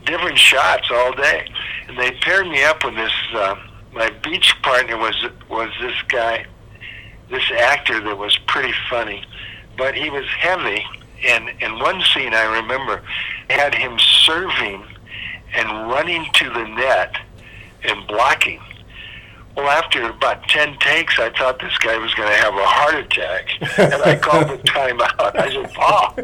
different 0.06 0.38
shots 0.38 0.88
all 0.90 1.12
day. 1.12 1.48
And 1.88 1.98
they 1.98 2.12
paired 2.12 2.48
me 2.48 2.62
up 2.64 2.84
with 2.84 2.94
this. 2.94 3.12
Uh, 3.34 3.56
my 3.92 4.10
beach 4.22 4.54
partner 4.62 4.96
was 4.96 5.26
was 5.50 5.70
this 5.80 6.00
guy, 6.08 6.46
this 7.30 7.50
actor 7.50 8.00
that 8.00 8.16
was 8.16 8.36
pretty 8.46 8.72
funny, 8.88 9.24
but 9.76 9.94
he 9.94 10.08
was 10.10 10.26
heavy. 10.38 10.84
And 11.24 11.50
in 11.60 11.78
one 11.78 12.02
scene, 12.14 12.34
I 12.34 12.44
remember, 12.60 13.02
had 13.48 13.74
him 13.74 13.98
serving 13.98 14.84
and 15.54 15.68
running 15.90 16.26
to 16.34 16.50
the 16.50 16.64
net 16.64 17.16
and 17.84 18.06
blocking. 18.06 18.60
Well, 19.56 19.68
after 19.68 20.08
about 20.08 20.48
10 20.48 20.78
takes, 20.78 21.18
I 21.18 21.28
thought 21.30 21.60
this 21.60 21.76
guy 21.78 21.98
was 21.98 22.14
going 22.14 22.28
to 22.28 22.36
have 22.36 22.54
a 22.54 22.64
heart 22.64 22.94
attack. 22.94 23.48
And 23.78 24.02
I 24.02 24.16
called 24.16 24.48
the 24.48 24.56
timeout. 24.64 25.36
I 25.36 25.52
said, 25.52 25.74
Paul, 25.74 26.14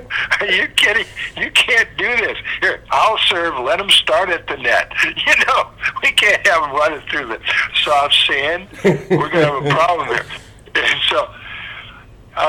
are 0.40 0.50
you 0.50 0.66
kidding? 0.68 1.04
You 1.36 1.50
can't 1.50 1.88
do 1.98 2.08
this. 2.16 2.38
Here, 2.62 2.82
I'll 2.90 3.18
serve. 3.18 3.58
Let 3.60 3.80
him 3.80 3.90
start 3.90 4.30
at 4.30 4.46
the 4.46 4.56
net. 4.56 4.92
You 5.28 5.44
know, 5.46 5.70
we 6.02 6.10
can't 6.12 6.46
have 6.46 6.64
him 6.64 6.70
running 6.70 7.06
through 7.10 7.26
the 7.26 7.40
soft 7.84 8.14
sand. 8.26 8.66
We're 8.82 9.28
going 9.28 9.30
to 9.30 9.52
have 9.52 9.66
a 9.66 9.70
problem 9.70 10.08
here. 10.08 10.24
And 10.74 11.00
so, 11.08 11.28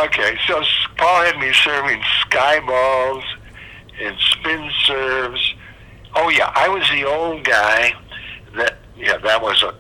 okay, 0.06 0.38
so 0.48 0.62
Paul 0.98 1.24
had 1.26 1.38
me 1.40 1.52
serving 1.54 2.02
sky 2.22 2.60
balls 2.60 3.24
and 4.02 4.18
spin 4.20 4.70
serves. 4.86 5.56
Oh, 6.16 6.30
yeah, 6.30 6.52
I 6.56 6.68
was 6.68 6.88
the 6.92 7.06
old 7.06 7.44
guy 7.44 7.94
that, 8.56 8.78
yeah, 8.98 9.18
that 9.18 9.42
was 9.42 9.62
a, 9.64 9.74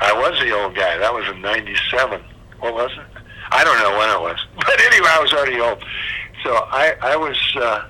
I 0.00 0.12
was 0.12 0.38
the 0.40 0.50
old 0.50 0.74
guy. 0.74 0.98
That 0.98 1.12
was 1.12 1.26
in 1.28 1.40
'97. 1.40 2.20
What 2.60 2.74
was 2.74 2.90
it? 2.92 3.22
I 3.50 3.62
don't 3.64 3.78
know 3.78 3.98
when 3.98 4.10
it 4.10 4.20
was, 4.20 4.38
but 4.56 4.80
anyway, 4.80 5.08
I 5.10 5.20
was 5.20 5.32
already 5.32 5.60
old. 5.60 5.82
So 6.42 6.52
I, 6.54 6.94
I 7.00 7.16
was, 7.16 7.38
uh, 7.56 7.84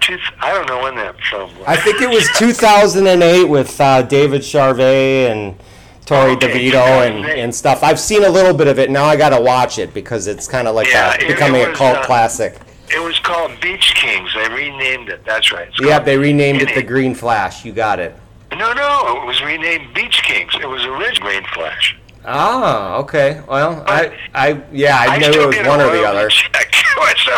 two, 0.00 0.18
I 0.40 0.52
don't 0.52 0.68
know 0.68 0.82
when 0.82 0.94
that 0.96 1.16
film 1.30 1.56
was. 1.58 1.64
I 1.66 1.76
think 1.76 2.00
it 2.00 2.08
was 2.08 2.28
2008 2.38 3.44
with 3.44 3.80
uh, 3.80 4.02
David 4.02 4.42
Charvet 4.42 5.30
and 5.30 5.56
Torrey 6.04 6.32
Okay, 6.32 6.70
DeVitto 6.70 7.06
and, 7.06 7.24
and 7.26 7.54
stuff. 7.54 7.82
I've 7.82 8.00
seen 8.00 8.24
a 8.24 8.28
little 8.28 8.54
bit 8.54 8.66
of 8.66 8.78
it. 8.78 8.90
Now 8.90 9.04
I 9.04 9.16
got 9.16 9.30
to 9.30 9.40
watch 9.40 9.78
it 9.78 9.94
because 9.94 10.26
it's 10.26 10.48
kind 10.48 10.66
of 10.68 10.74
like 10.74 10.88
Yeah, 10.88 11.12
a, 11.12 11.14
it- 11.14 11.22
it 11.22 11.28
becoming 11.28 11.62
a 11.62 11.72
cult 11.72 11.98
uh, 11.98 12.04
classic. 12.06 12.58
It 12.94 13.00
was 13.02 13.18
called 13.20 13.58
Beach 13.60 13.94
Kings. 13.94 14.30
They 14.34 14.48
renamed 14.48 15.08
it. 15.08 15.24
That's 15.24 15.50
right. 15.50 15.68
It's 15.68 15.80
Yeah, 15.80 15.98
they 15.98 16.18
renamed 16.18 16.60
it 16.60 16.74
the 16.74 16.82
Green 16.82 17.14
Flash. 17.14 17.64
You 17.64 17.72
got 17.72 17.98
it. 17.98 18.14
No, 18.50 18.72
no, 18.74 19.22
it 19.22 19.26
was 19.26 19.40
renamed 19.42 19.94
Beach 19.94 20.22
Kings. 20.24 20.52
It 20.60 20.68
was 20.68 20.84
original 20.84 21.30
Green 21.30 21.44
Flash. 21.54 21.96
Ah, 22.26 22.96
okay. 22.96 23.40
Well, 23.48 23.82
I, 23.86 24.12
I, 24.34 24.60
yeah, 24.72 24.96
I, 25.00 25.14
I 25.14 25.18
knew 25.18 25.26
it 25.30 25.46
was 25.58 25.66
one 25.66 25.80
or 25.80 25.90
the 25.90 26.04
other. 26.04 26.28
Check. 26.28 26.74
so, 27.24 27.32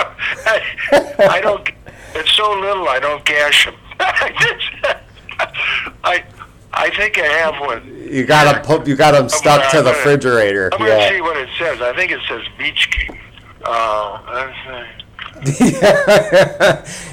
I, 0.45 0.61
I 1.31 1.41
don't. 1.41 1.67
It's 2.17 2.33
so 2.33 2.51
little. 2.59 2.89
I 2.89 2.99
don't 2.99 3.25
cash 3.25 3.67
them. 3.67 3.75
I, 6.05 6.25
I 6.77 6.91
think 6.97 7.19
I 7.19 7.27
have 7.27 7.61
one. 7.61 7.95
You 8.11 8.25
got 8.25 8.53
them, 8.53 8.63
put, 8.65 8.87
you 8.87 8.97
got 8.97 9.13
them 9.13 9.29
stuck 9.29 9.71
to 9.71 9.79
the 9.79 9.85
gonna- 9.85 9.97
refrigerator. 9.97 10.71
I'm 10.73 10.79
gonna 10.79 11.09
see 11.09 11.21
what 11.21 11.37
it 11.37 11.49
says. 11.59 11.81
I 11.81 11.95
think 11.95 12.11
it 12.13 12.21
says 12.29 12.43
Beach 12.59 12.91
King. 12.91 13.19
Oh, 13.65 14.21
that's. 14.33 14.69
Uh, 14.69 14.85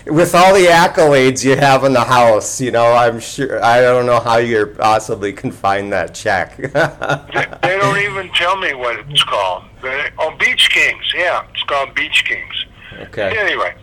With 0.08 0.36
all 0.36 0.54
the 0.54 0.68
accolades 0.68 1.44
you 1.44 1.56
have 1.56 1.84
in 1.84 1.94
the 1.94 2.04
house, 2.04 2.62
you 2.62 2.72
know, 2.72 2.94
I'm 2.94 3.20
sure. 3.20 3.64
I 3.64 3.82
don't 3.82 4.06
know 4.06 4.20
how 4.20 4.38
you 4.38 4.68
possibly 4.68 5.34
can 5.34 5.52
find 5.52 5.92
that 5.92 6.14
check. 6.14 6.56
they, 6.58 6.68
they 6.68 7.78
don't 7.80 7.98
even 8.12 8.30
tell 8.34 8.58
me 8.58 8.74
what 8.74 9.00
it's 9.10 9.24
called. 9.24 9.64
They, 9.82 10.10
oh, 10.20 10.36
Beach 10.38 10.70
Kings. 10.70 11.04
Yeah, 11.16 11.46
it's 11.54 11.64
called 11.64 11.94
Beach 11.96 12.24
Kings. 12.26 12.66
okay. 13.02 13.36
Anyway, 13.38 13.74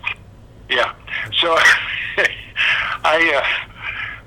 yeah. 0.70 0.94
So 1.40 1.56
I, 3.04 3.32
uh, 3.34 3.42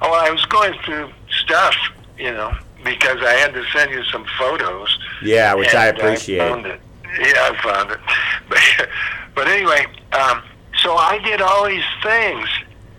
oh, 0.01 0.13
I 0.13 0.29
was 0.31 0.45
going 0.47 0.73
through 0.85 1.11
stuff, 1.51 1.75
you 2.17 2.31
know, 2.31 2.53
because 2.83 3.17
I 3.21 3.33
had 3.33 3.53
to 3.53 3.63
send 3.73 3.91
you 3.91 4.03
some 4.05 4.25
photos. 4.39 4.97
Yeah, 5.21 5.53
which 5.53 5.75
I 5.75 5.87
appreciate. 5.87 6.39
it. 6.65 6.79
Yeah, 7.19 7.49
I 7.51 7.61
found 7.61 7.91
it. 7.91 7.99
But, 8.49 8.89
but 9.35 9.47
anyway, 9.47 9.85
um, 10.11 10.43
so 10.81 10.95
I 10.95 11.17
did 11.19 11.41
all 11.41 11.65
these 11.65 11.83
things. 12.03 12.47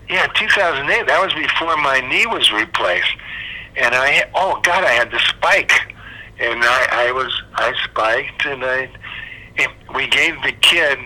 Yeah, 0.09 0.25
2008. 0.27 1.05
That 1.05 1.21
was 1.23 1.33
before 1.33 1.77
my 1.77 1.99
knee 1.99 2.25
was 2.25 2.51
replaced, 2.51 3.15
and 3.75 3.93
I 3.93 4.29
oh 4.33 4.59
God, 4.63 4.83
I 4.83 4.91
had 4.91 5.11
the 5.11 5.19
spike, 5.19 5.71
and 6.39 6.63
I, 6.63 7.07
I 7.07 7.11
was 7.11 7.31
I 7.53 7.73
spiked, 7.83 8.45
and 8.45 8.63
I 8.65 8.89
we 9.93 10.07
gave 10.07 10.41
the 10.41 10.53
kid 10.53 10.97